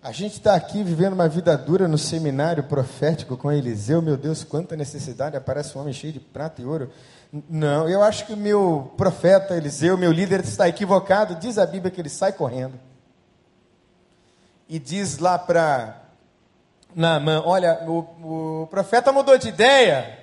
a 0.01 0.11
gente 0.11 0.33
está 0.33 0.55
aqui 0.55 0.83
vivendo 0.83 1.13
uma 1.13 1.27
vida 1.27 1.57
dura 1.57 1.87
no 1.87 1.97
seminário 1.97 2.63
profético 2.63 3.35
com 3.35 3.51
Eliseu, 3.51 4.01
meu 4.01 4.15
Deus, 4.15 4.43
quanta 4.43 4.75
necessidade, 4.75 5.35
aparece 5.35 5.77
um 5.77 5.81
homem 5.81 5.93
cheio 5.93 6.13
de 6.13 6.19
prata 6.19 6.61
e 6.61 6.65
ouro. 6.65 6.91
Não, 7.31 7.87
eu 7.87 8.01
acho 8.01 8.25
que 8.25 8.33
o 8.33 8.37
meu 8.37 8.91
profeta 8.97 9.55
Eliseu, 9.55 9.97
meu 9.97 10.11
líder, 10.11 10.39
está 10.41 10.67
equivocado, 10.67 11.35
diz 11.35 11.57
a 11.57 11.65
Bíblia 11.65 11.91
que 11.91 12.01
ele 12.01 12.09
sai 12.09 12.33
correndo 12.33 12.79
e 14.69 14.77
diz 14.77 15.17
lá 15.17 15.37
para 15.37 15.99
Naamã: 16.95 17.41
Olha, 17.43 17.83
o, 17.87 18.61
o 18.63 18.67
profeta 18.67 19.11
mudou 19.11 19.37
de 19.37 19.49
ideia. 19.49 20.19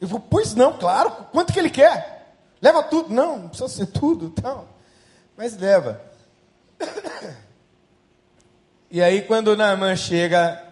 Eu 0.00 0.08
vou, 0.08 0.18
pois 0.18 0.54
não, 0.54 0.72
claro, 0.72 1.10
quanto 1.30 1.52
que 1.52 1.58
ele 1.58 1.70
quer? 1.70 2.32
Leva 2.60 2.82
tudo. 2.82 3.12
Não, 3.12 3.38
não 3.38 3.48
precisa 3.48 3.68
ser 3.68 3.86
tudo, 3.86 4.30
tal. 4.30 4.66
Mas 5.36 5.56
leva. 5.56 6.00
E 8.88 9.02
aí, 9.02 9.22
quando 9.22 9.56
Naamã 9.56 9.96
chega 9.96 10.62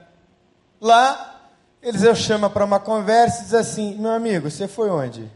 lá, 0.80 1.50
Eliseu 1.82 2.14
chama 2.14 2.48
para 2.48 2.64
uma 2.64 2.78
conversa 2.78 3.40
e 3.40 3.44
diz 3.44 3.54
assim: 3.54 3.98
Meu 3.98 4.12
amigo, 4.12 4.48
você 4.48 4.68
foi 4.68 4.88
onde? 4.88 5.28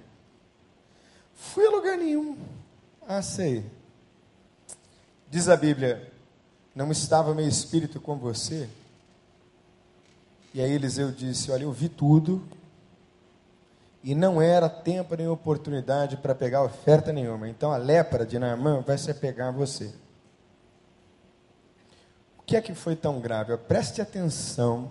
Fui 1.38 1.64
a 1.64 1.70
lugar 1.70 1.96
nenhum. 1.96 2.36
Ah, 3.06 3.22
sei. 3.22 3.64
Diz 5.30 5.48
a 5.48 5.56
Bíblia: 5.56 6.12
não 6.74 6.90
estava 6.90 7.34
meu 7.34 7.46
espírito 7.46 8.00
com 8.00 8.16
você? 8.16 8.68
E 10.52 10.60
aí 10.60 10.72
Eliseu 10.72 11.12
disse: 11.12 11.50
Olha, 11.50 11.62
eu 11.62 11.72
vi 11.72 11.88
tudo, 11.88 12.42
e 14.02 14.14
não 14.14 14.42
era 14.42 14.68
tempo 14.68 15.14
nem 15.14 15.28
oportunidade 15.28 16.16
para 16.16 16.34
pegar 16.34 16.64
oferta 16.64 17.12
nenhuma. 17.12 17.48
Então 17.48 17.72
a 17.72 17.76
lepra 17.76 18.26
de 18.26 18.38
Naamã 18.38 18.80
vai 18.80 18.98
se 18.98 19.10
apegar 19.10 19.48
a 19.48 19.52
você. 19.52 19.94
O 22.38 22.42
que 22.42 22.56
é 22.56 22.60
que 22.60 22.74
foi 22.74 22.96
tão 22.96 23.20
grave? 23.20 23.56
Preste 23.56 24.00
atenção, 24.00 24.90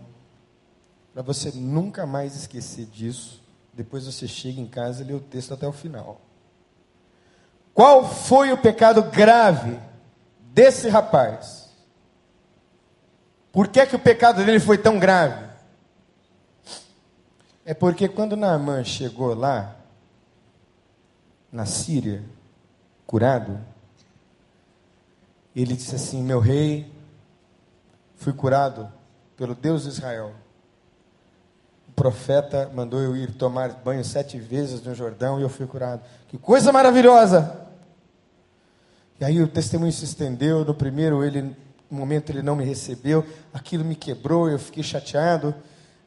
para 1.14 1.22
você 1.22 1.52
nunca 1.52 2.06
mais 2.06 2.36
esquecer 2.36 2.86
disso. 2.86 3.43
Depois 3.74 4.06
você 4.06 4.28
chega 4.28 4.62
em 4.62 4.68
casa 4.68 5.04
e 5.04 5.06
lê 5.06 5.14
o 5.14 5.20
texto 5.20 5.54
até 5.54 5.68
o 5.68 5.74
final. 5.74 6.27
Qual 7.78 8.10
foi 8.10 8.52
o 8.52 8.58
pecado 8.58 9.04
grave 9.04 9.80
desse 10.40 10.90
rapaz? 10.90 11.70
Por 13.52 13.68
que, 13.68 13.86
que 13.86 13.96
o 13.96 14.00
pecado 14.00 14.44
dele 14.44 14.60
foi 14.60 14.80
tão 14.80 14.98
grave? 14.98 15.48
É 17.64 17.76
porque 17.76 18.10
quando 18.10 18.36
Naamã 18.36 18.84
chegou 18.84 19.36
lá, 19.36 19.76
na 21.52 21.68
Síria, 21.68 22.24
curado, 23.06 23.60
ele 25.56 25.76
disse 25.76 25.94
assim: 25.94 26.24
Meu 26.24 26.40
rei, 26.40 26.92
fui 28.16 28.34
curado 28.34 28.92
pelo 29.36 29.54
Deus 29.54 29.84
de 29.84 29.90
Israel. 29.90 30.34
O 31.90 31.92
profeta 31.92 32.72
mandou 32.74 33.02
eu 33.02 33.16
ir 33.16 33.36
tomar 33.36 33.70
banho 33.70 34.04
sete 34.04 34.40
vezes 34.40 34.82
no 34.82 34.96
Jordão 34.96 35.40
e 35.40 35.44
eu 35.44 35.50
fui 35.50 35.68
curado. 35.68 36.02
Que 36.28 36.40
coisa 36.40 36.72
maravilhosa! 36.72 37.66
E 39.20 39.26
aí 39.26 39.41
o 39.41 39.47
testemunho 39.47 39.91
se 39.91 40.05
estendeu. 40.05 40.63
No 40.63 40.74
primeiro, 40.74 41.24
ele 41.24 41.55
um 41.91 41.95
momento 41.95 42.30
ele 42.30 42.41
não 42.41 42.55
me 42.55 42.65
recebeu, 42.65 43.26
aquilo 43.53 43.84
me 43.84 43.95
quebrou, 43.95 44.49
eu 44.49 44.59
fiquei 44.59 44.84
chateado, 44.84 45.55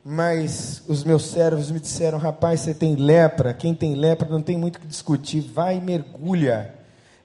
mas 0.05 0.83
os 0.87 1.05
meus 1.05 1.27
servos 1.27 1.71
me 1.71 1.81
disseram: 1.81 2.19
rapaz, 2.19 2.61
você 2.61 2.75
tem 2.75 2.95
lepra, 2.95 3.55
quem 3.55 3.75
tem 3.75 3.95
lepra 3.95 4.29
não 4.29 4.43
tem 4.43 4.57
muito 4.57 4.77
o 4.77 4.81
que 4.81 4.87
discutir, 4.87 5.41
vai 5.41 5.77
e 5.77 5.81
mergulha. 5.81 6.75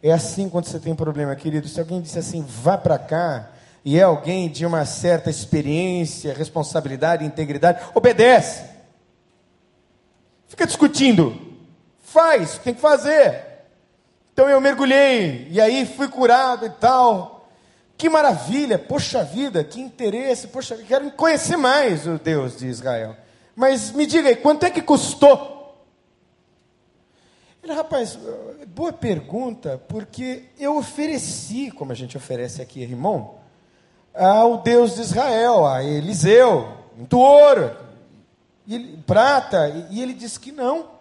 É 0.01 0.11
assim 0.11 0.49
quando 0.49 0.65
você 0.65 0.79
tem 0.79 0.95
problema, 0.95 1.35
querido. 1.35 1.67
Se 1.67 1.79
alguém 1.79 2.01
disse 2.01 2.19
assim, 2.19 2.45
vá 2.47 2.77
para 2.77 2.97
cá, 2.97 3.51
e 3.83 3.97
é 3.97 4.03
alguém 4.03 4.49
de 4.49 4.65
uma 4.65 4.85
certa 4.85 5.31
experiência, 5.31 6.33
responsabilidade, 6.33 7.25
integridade, 7.25 7.83
obedece. 7.93 8.63
Fica 10.47 10.67
discutindo. 10.67 11.35
Faz, 12.03 12.59
tem 12.59 12.73
que 12.73 12.81
fazer. 12.81 13.44
Então 14.35 14.49
eu 14.49 14.59
mergulhei, 14.59 15.47
e 15.49 15.61
aí 15.61 15.85
fui 15.85 16.09
curado 16.09 16.65
e 16.65 16.69
tal. 16.69 17.47
Que 17.97 18.09
maravilha, 18.09 18.77
poxa 18.77 19.23
vida, 19.23 19.63
que 19.63 19.79
interesse, 19.79 20.47
poxa, 20.47 20.75
quero 20.75 21.09
conhecer 21.11 21.55
mais 21.55 22.05
o 22.05 22.19
Deus 22.19 22.57
de 22.57 22.67
Israel. 22.67 23.15
Mas 23.55 23.91
me 23.91 24.05
diga 24.05 24.27
aí, 24.27 24.35
quanto 24.35 24.65
é 24.65 24.69
que 24.69 24.81
custou? 24.81 25.79
Ele, 27.63 27.71
rapaz, 27.71 28.19
boa 28.67 28.91
pergunta, 28.91 29.81
porque 29.87 30.43
eu 30.59 30.75
ofereci, 30.75 31.71
como 31.71 31.93
a 31.93 31.95
gente 31.95 32.17
oferece 32.17 32.61
aqui, 32.61 32.81
irmão, 32.81 33.35
ao 34.13 34.57
Deus 34.57 34.95
de 34.95 35.01
Israel, 35.01 35.65
a 35.65 35.81
Eliseu, 35.81 36.73
muito 36.97 37.17
ouro, 37.17 37.73
e 38.67 38.97
prata, 39.07 39.69
e 39.89 40.01
ele 40.01 40.13
disse 40.13 40.37
que 40.37 40.51
não. 40.51 40.93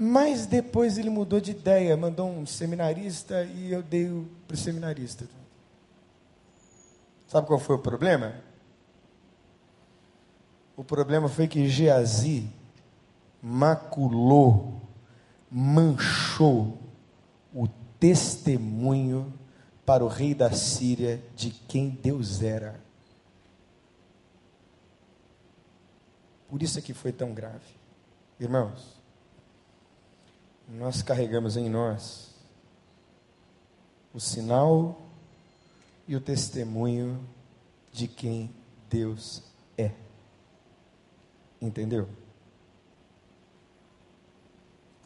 Mas 0.00 0.46
depois 0.46 0.96
ele 0.96 1.10
mudou 1.10 1.40
de 1.40 1.50
ideia, 1.50 1.96
mandou 1.96 2.28
um 2.28 2.46
seminarista 2.46 3.42
e 3.42 3.72
eu 3.72 3.82
dei 3.82 4.08
para 4.46 4.54
o 4.54 4.56
seminarista. 4.56 5.28
Sabe 7.26 7.48
qual 7.48 7.58
foi 7.58 7.74
o 7.74 7.80
problema? 7.80 8.36
O 10.76 10.84
problema 10.84 11.28
foi 11.28 11.48
que 11.48 11.68
Geazi 11.68 12.48
maculou, 13.42 14.80
manchou 15.50 16.78
o 17.52 17.66
testemunho 17.98 19.34
para 19.84 20.04
o 20.04 20.08
rei 20.08 20.32
da 20.32 20.52
Síria 20.52 21.20
de 21.34 21.50
quem 21.50 21.90
Deus 21.90 22.40
era. 22.40 22.80
Por 26.48 26.62
isso 26.62 26.78
é 26.78 26.82
que 26.82 26.94
foi 26.94 27.10
tão 27.10 27.34
grave. 27.34 27.76
Irmãos, 28.38 28.98
nós 30.68 31.00
carregamos 31.00 31.56
em 31.56 31.68
nós 31.68 32.28
o 34.12 34.20
sinal 34.20 35.00
e 36.06 36.14
o 36.14 36.20
testemunho 36.20 37.26
de 37.92 38.06
quem 38.06 38.54
Deus 38.88 39.42
é. 39.76 39.92
Entendeu? 41.60 42.08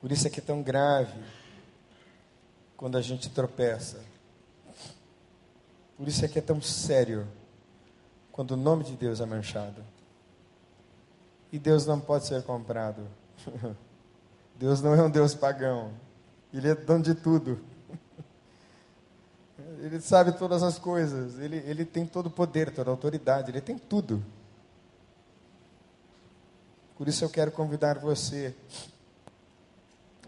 Por 0.01 0.11
isso 0.11 0.27
é 0.27 0.31
que 0.31 0.41
é 0.41 0.43
tão 0.43 0.63
grave 0.63 1.23
quando 2.77 2.99
a 2.99 3.01
gente 3.01 3.31
tropeça. 3.31 4.05
Por 5.97 6.09
isso 6.09 6.25
é 6.25 6.29
que 6.29 6.39
é 6.39 6.43
tão 6.43 6.61
sério 6.61 7.29
quando 8.33 8.53
o 8.53 8.57
nome 8.57 8.83
de 8.83 8.97
Deus 8.97 9.21
é 9.21 9.27
manchado. 9.27 9.85
E 11.53 11.59
Deus 11.59 11.87
não 11.87 12.01
pode 12.01 12.27
ser 12.27 12.43
comprado. 12.43 13.07
Deus 14.63 14.81
não 14.81 14.95
é 14.95 15.03
um 15.03 15.11
Deus 15.11 15.35
pagão. 15.35 15.91
Ele 16.55 16.69
é 16.69 16.75
dono 16.77 17.03
de 17.03 17.17
tudo. 17.17 17.59
Ele 19.83 20.01
sabe 20.01 20.31
todas 20.31 20.63
as 20.63 20.79
coisas. 20.79 21.37
Ele, 21.37 21.57
ele 21.67 21.85
tem 21.85 22.07
todo 22.07 22.27
o 22.27 22.31
poder, 22.31 22.73
toda 22.73 22.89
a 22.89 22.93
autoridade. 22.93 23.51
Ele 23.51 23.61
tem 23.61 23.77
tudo. 23.77 24.25
Por 26.97 27.09
isso 27.09 27.25
eu 27.25 27.29
quero 27.29 27.51
convidar 27.51 27.99
você 27.99 28.55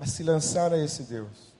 a 0.00 0.06
se 0.06 0.24
lançar 0.24 0.72
a 0.72 0.78
esse 0.78 1.04
Deus. 1.04 1.54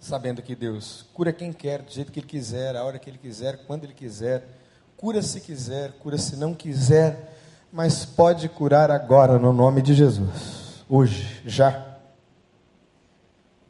Sabendo 0.00 0.40
que 0.40 0.56
Deus 0.56 1.04
cura 1.12 1.34
quem 1.34 1.52
quer, 1.52 1.82
do 1.82 1.92
jeito 1.92 2.10
que 2.10 2.20
Ele 2.20 2.26
quiser, 2.26 2.76
a 2.76 2.82
hora 2.82 2.98
que 2.98 3.10
Ele 3.10 3.18
quiser, 3.18 3.66
quando 3.66 3.84
Ele 3.84 3.92
quiser. 3.92 4.48
Cura 4.96 5.20
se 5.20 5.38
quiser, 5.38 5.92
cura 5.98 6.16
se 6.16 6.34
não 6.34 6.54
quiser. 6.54 7.36
mas 7.70 8.06
pode 8.06 8.48
curar 8.48 8.90
agora 8.90 9.38
no 9.38 9.52
nome 9.52 9.82
de 9.82 9.92
Jesus, 9.92 10.61
hoje, 10.94 11.40
já. 11.46 11.96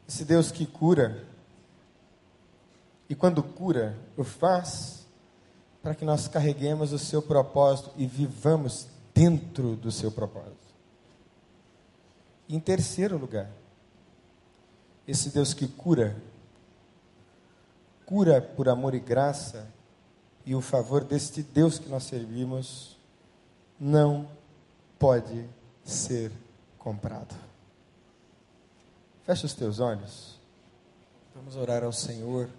Esse 0.05 0.25
Deus 0.25 0.51
que 0.51 0.65
cura, 0.65 1.25
e 3.07 3.15
quando 3.15 3.41
cura, 3.41 3.97
o 4.17 4.25
faz 4.25 5.07
para 5.81 5.95
que 5.95 6.03
nós 6.03 6.27
carreguemos 6.27 6.91
o 6.91 6.99
seu 6.99 7.21
propósito 7.21 7.91
e 7.95 8.05
vivamos 8.05 8.87
dentro 9.13 9.77
do 9.77 9.89
seu 9.89 10.11
propósito. 10.11 10.57
Em 12.49 12.59
terceiro 12.59 13.17
lugar, 13.17 13.49
esse 15.07 15.29
Deus 15.29 15.53
que 15.53 15.65
cura, 15.65 16.17
cura 18.05 18.41
por 18.41 18.67
amor 18.67 18.93
e 18.93 18.99
graça, 18.99 19.65
e 20.45 20.53
o 20.53 20.59
favor 20.59 21.05
deste 21.05 21.41
Deus 21.41 21.79
que 21.79 21.87
nós 21.87 22.03
servimos 22.03 22.97
não 23.79 24.27
pode 24.99 25.47
ser 25.85 26.29
comprado. 26.83 27.33
Fecha 29.23 29.45
os 29.45 29.53
teus 29.53 29.79
olhos. 29.79 30.37
Vamos 31.33 31.55
orar 31.55 31.83
ao 31.83 31.93
Senhor. 31.93 32.49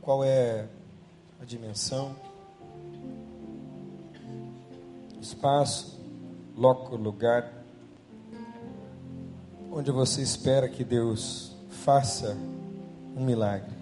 Qual 0.00 0.24
é 0.24 0.66
a 1.40 1.44
dimensão, 1.44 2.16
espaço, 5.20 6.00
loco, 6.56 6.96
lugar, 6.96 7.52
onde 9.70 9.90
você 9.90 10.22
espera 10.22 10.68
que 10.68 10.82
Deus 10.82 11.54
faça 11.70 12.36
um 13.14 13.24
milagre. 13.24 13.74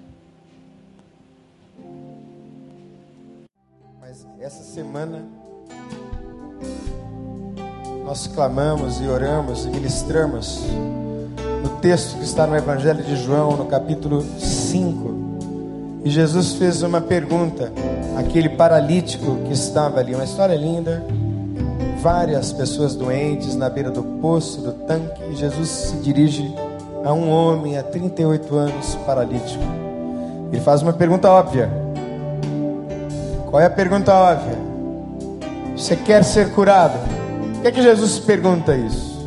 Mas 4.01 4.27
essa 4.41 4.65
semana 4.65 5.25
nós 8.05 8.27
clamamos 8.27 9.01
e 9.01 9.07
oramos 9.09 9.65
e 9.65 9.69
ministramos 9.69 10.63
no 11.63 11.71
texto 11.81 12.19
que 12.19 12.25
está 12.25 12.47
no 12.47 12.55
Evangelho 12.55 13.03
de 13.03 13.17
João, 13.17 13.57
no 13.57 13.65
capítulo 13.65 14.23
5. 14.39 15.15
E 16.05 16.11
Jesus 16.11 16.53
fez 16.53 16.83
uma 16.83 17.01
pergunta 17.01 17.73
àquele 18.15 18.51
paralítico 18.51 19.37
que 19.47 19.55
estava 19.55 20.01
ali, 20.01 20.15
uma 20.15 20.25
história 20.25 20.55
linda. 20.55 21.03
Várias 22.03 22.53
pessoas 22.53 22.95
doentes 22.95 23.57
na 23.57 23.71
beira 23.71 23.91
do 23.91 24.03
poço, 24.03 24.61
do 24.61 24.73
tanque, 24.73 25.23
e 25.31 25.37
Jesus 25.37 25.69
se 25.71 25.97
dirige 25.97 26.55
a 27.03 27.15
um 27.15 27.31
homem 27.31 27.79
há 27.79 27.83
38 27.83 28.55
anos 28.55 28.95
paralítico. 29.07 29.65
Ele 30.53 30.61
faz 30.61 30.83
uma 30.83 30.93
pergunta 30.93 31.31
óbvia. 31.31 31.71
Qual 33.49 33.63
é 33.63 33.65
a 33.65 33.71
pergunta 33.71 34.13
óbvia? 34.13 34.59
Você 35.75 35.97
quer 35.97 36.23
ser 36.23 36.51
curado? 36.53 37.14
Que 37.65 37.69
é 37.69 37.73
que 37.73 37.83
Jesus 37.83 38.19
pergunta 38.19 38.77
isso? 38.77 39.25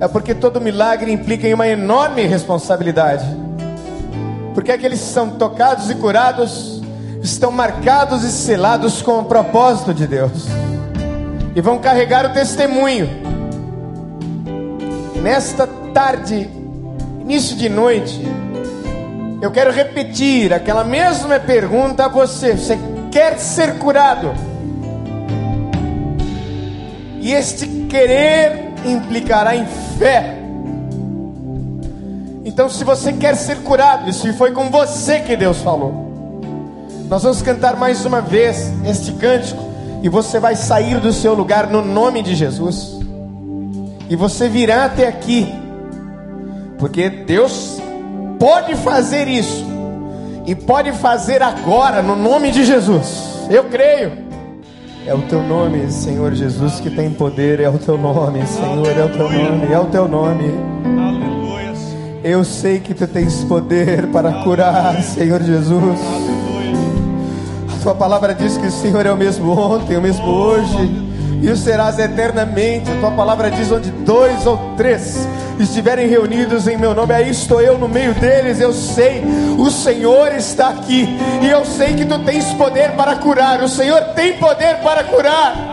É 0.00 0.08
porque 0.08 0.34
todo 0.34 0.58
milagre 0.58 1.12
implica 1.12 1.46
em 1.46 1.52
uma 1.52 1.68
enorme 1.68 2.24
responsabilidade. 2.24 3.26
Porque 4.54 4.72
aqueles 4.72 4.98
que 4.98 5.08
são 5.08 5.28
tocados 5.32 5.90
e 5.90 5.94
curados 5.94 6.80
estão 7.22 7.52
marcados 7.52 8.24
e 8.24 8.32
selados 8.32 9.02
com 9.02 9.18
o 9.18 9.24
propósito 9.26 9.92
de 9.92 10.06
Deus. 10.06 10.46
E 11.54 11.60
vão 11.60 11.78
carregar 11.78 12.24
o 12.24 12.32
testemunho. 12.32 13.06
Nesta 15.22 15.66
tarde, 15.92 16.48
início 17.20 17.58
de 17.58 17.68
noite, 17.68 18.26
eu 19.42 19.50
quero 19.50 19.70
repetir 19.70 20.54
aquela 20.54 20.82
mesma 20.82 21.38
pergunta 21.38 22.06
a 22.06 22.08
você: 22.08 22.56
você 22.56 22.78
quer 23.10 23.38
ser 23.38 23.76
curado? 23.76 24.32
E 27.22 27.32
este 27.32 27.68
querer 27.88 28.72
implicará 28.84 29.54
em 29.54 29.64
fé. 29.96 30.38
Então, 32.44 32.68
se 32.68 32.82
você 32.82 33.12
quer 33.12 33.36
ser 33.36 33.58
curado, 33.58 34.12
se 34.12 34.32
foi 34.32 34.50
com 34.50 34.68
você 34.68 35.20
que 35.20 35.36
Deus 35.36 35.58
falou, 35.58 36.10
nós 37.08 37.22
vamos 37.22 37.40
cantar 37.40 37.76
mais 37.76 38.04
uma 38.04 38.20
vez 38.20 38.72
este 38.84 39.12
cântico, 39.12 39.62
e 40.02 40.08
você 40.08 40.40
vai 40.40 40.56
sair 40.56 40.98
do 40.98 41.12
seu 41.12 41.32
lugar 41.32 41.68
no 41.68 41.80
nome 41.80 42.22
de 42.22 42.34
Jesus, 42.34 42.98
e 44.10 44.16
você 44.16 44.48
virá 44.48 44.86
até 44.86 45.06
aqui, 45.06 45.46
porque 46.76 47.08
Deus 47.08 47.80
pode 48.40 48.74
fazer 48.74 49.28
isso, 49.28 49.64
e 50.44 50.56
pode 50.56 50.90
fazer 50.90 51.40
agora, 51.40 52.02
no 52.02 52.16
nome 52.16 52.50
de 52.50 52.64
Jesus. 52.64 53.46
Eu 53.48 53.64
creio. 53.64 54.31
É 55.04 55.12
o 55.12 55.22
teu 55.22 55.42
nome, 55.42 55.90
Senhor 55.90 56.32
Jesus, 56.32 56.78
que 56.78 56.88
tem 56.88 57.10
poder. 57.10 57.58
É 57.58 57.68
o 57.68 57.76
teu 57.76 57.98
nome, 57.98 58.46
Senhor, 58.46 58.86
é 58.86 59.04
o 59.04 59.08
teu 59.08 59.30
nome, 59.30 59.72
é 59.72 59.78
o 59.78 59.86
teu 59.86 60.08
nome. 60.08 60.44
Eu 62.22 62.44
sei 62.44 62.78
que 62.78 62.94
tu 62.94 63.06
tens 63.08 63.42
poder 63.44 64.06
para 64.12 64.44
curar, 64.44 65.02
Senhor 65.02 65.42
Jesus. 65.42 65.98
A 67.68 67.82
tua 67.82 67.94
palavra 67.96 68.32
diz 68.32 68.56
que 68.56 68.66
o 68.68 68.70
Senhor 68.70 69.04
é 69.04 69.12
o 69.12 69.16
mesmo 69.16 69.50
ontem, 69.50 69.96
o 69.96 70.00
mesmo 70.00 70.24
hoje, 70.24 71.11
e 71.42 71.50
o 71.50 71.56
serás 71.56 71.98
eternamente. 71.98 72.90
A 72.90 73.00
tua 73.00 73.10
palavra 73.10 73.50
diz 73.50 73.70
onde 73.70 73.90
dois 73.90 74.46
ou 74.46 74.74
três 74.76 75.28
estiverem 75.58 76.08
reunidos 76.08 76.66
em 76.66 76.76
meu 76.76 76.94
nome, 76.94 77.12
aí 77.12 77.30
estou 77.30 77.60
eu 77.60 77.76
no 77.76 77.88
meio 77.88 78.14
deles. 78.14 78.60
Eu 78.60 78.72
sei, 78.72 79.22
o 79.58 79.70
Senhor 79.70 80.32
está 80.34 80.68
aqui, 80.68 81.08
e 81.42 81.50
eu 81.50 81.64
sei 81.64 81.94
que 81.94 82.04
tu 82.04 82.18
tens 82.20 82.52
poder 82.54 82.92
para 82.92 83.16
curar. 83.16 83.60
O 83.62 83.68
Senhor 83.68 84.00
tem 84.14 84.38
poder 84.38 84.76
para 84.76 85.04
curar. 85.04 85.72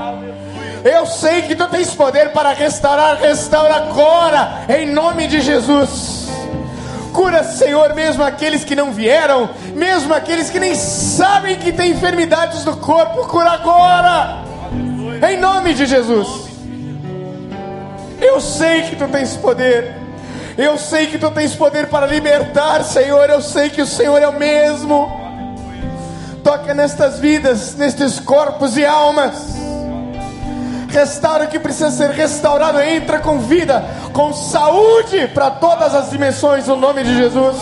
Eu 0.84 1.05
sei 1.05 1.43
que 1.43 1.55
tu 1.55 1.67
tens 1.67 1.93
poder 1.93 2.32
para 2.32 2.53
restaurar, 2.53 3.17
restaura 3.17 3.76
agora, 3.76 4.61
em 4.70 4.88
nome 4.88 5.28
de 5.28 5.41
Jesus. 5.41 6.30
Cura, 7.13 7.43
Senhor, 7.43 7.93
mesmo 7.93 8.24
aqueles 8.24 8.63
que 8.63 8.76
não 8.76 8.91
vieram, 8.91 9.49
mesmo 9.76 10.13
aqueles 10.13 10.49
que 10.49 10.59
nem 10.59 10.76
sabem 10.76 11.57
que 11.57 11.74
têm 11.74 11.91
enfermidades 11.91 12.63
do 12.63 12.78
corpo, 12.78 13.28
cura 13.28 13.51
agora, 13.51 14.49
em 15.22 15.38
nome 15.38 15.74
de 15.74 15.86
Jesus. 15.86 16.49
Eu 18.22 18.39
sei 18.41 18.84
que 18.84 18.95
tu 18.95 19.07
tens 19.07 19.36
poder. 19.38 19.95
Eu 20.57 20.78
sei 20.78 21.07
que 21.07 21.17
tu 21.17 21.32
tens 21.32 21.55
poder 21.55 21.88
para 21.88 22.05
libertar, 22.05 22.84
Senhor. 22.84 23.30
Eu 23.30 23.41
sei 23.41 23.70
que 23.70 23.82
o 23.82 23.88
Senhor 23.88 24.22
é 24.22 24.28
o 24.28 24.38
mesmo. 24.38 25.09
Toca 26.43 26.74
nestas 26.74 27.20
vidas, 27.20 27.76
nestes 27.76 28.20
corpos 28.20 28.78
e 28.78 28.86
almas. 28.86 29.55
Restaura 30.89 31.45
o 31.45 31.47
que 31.47 31.59
precisa 31.59 31.91
ser 31.91 32.09
restaurado. 32.09 32.80
Entra 32.82 33.20
com 33.20 33.39
vida, 33.39 33.86
com 34.11 34.34
saúde 34.34 35.28
para 35.34 35.51
todas 35.51 35.95
as 35.95 36.09
dimensões, 36.09 36.67
no 36.67 36.76
nome 36.76 37.03
de 37.03 37.15
Jesus. 37.15 37.57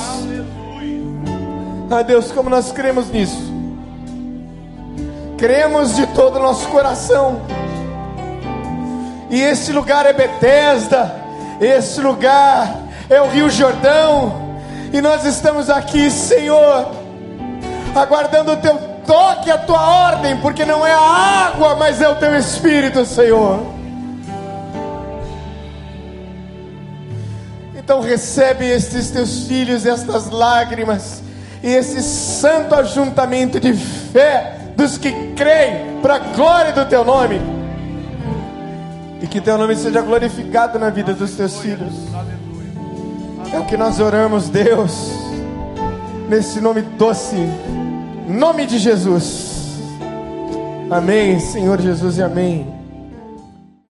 Ah, 1.89 2.01
Deus, 2.01 2.31
como 2.31 2.49
nós 2.49 2.71
cremos 2.71 3.09
nisso. 3.09 3.56
Cremos 5.37 5.95
de 5.95 6.07
todo 6.07 6.37
o 6.37 6.41
nosso 6.41 6.67
coração. 6.69 7.41
E 9.29 9.39
esse 9.39 9.71
lugar 9.71 10.05
é 10.05 10.13
Betesda, 10.13 11.13
esse 11.61 12.01
lugar 12.01 12.75
é 13.09 13.21
o 13.21 13.27
Rio 13.27 13.49
Jordão, 13.49 14.47
e 14.91 15.01
nós 15.01 15.25
estamos 15.25 15.69
aqui, 15.69 16.09
Senhor, 16.09 16.91
aguardando 17.93 18.53
o 18.53 18.57
teu 18.57 18.77
toque, 19.05 19.51
a 19.51 19.57
tua 19.57 19.79
ordem, 19.79 20.37
porque 20.37 20.65
não 20.65 20.85
é 20.85 20.93
a 20.93 20.99
água, 21.49 21.75
mas 21.75 22.01
é 22.01 22.07
o 22.07 22.15
teu 22.15 22.35
Espírito, 22.35 23.05
Senhor. 23.05 23.59
Então 27.75 28.01
recebe 28.01 28.65
estes 28.65 29.11
teus 29.11 29.43
filhos, 29.43 29.85
estas 29.85 30.29
lágrimas, 30.29 31.21
e 31.61 31.67
esse 31.67 32.01
santo 32.01 32.73
ajuntamento 32.75 33.59
de 33.59 33.73
fé 33.73 34.57
dos 34.77 34.97
que 34.97 35.11
creem, 35.35 35.99
para 36.03 36.15
a 36.15 36.19
glória 36.19 36.71
do 36.71 36.85
teu 36.85 37.03
nome. 37.03 37.41
E 39.19 39.25
que 39.25 39.41
teu 39.41 39.57
nome 39.57 39.75
seja 39.75 40.01
glorificado 40.01 40.77
na 40.77 40.91
vida 40.91 41.13
dos 41.15 41.31
teus 41.35 41.59
filhos. 41.59 41.93
É 43.51 43.59
o 43.59 43.65
que 43.65 43.75
nós 43.75 43.99
oramos, 43.99 44.49
Deus, 44.49 45.11
nesse 46.29 46.61
nome 46.61 46.83
doce, 46.83 47.35
nome 48.27 48.67
de 48.67 48.77
Jesus. 48.77 49.79
Amém, 50.91 51.39
Senhor 51.39 51.81
Jesus, 51.81 52.19
e 52.19 52.21
amém. 52.21 52.76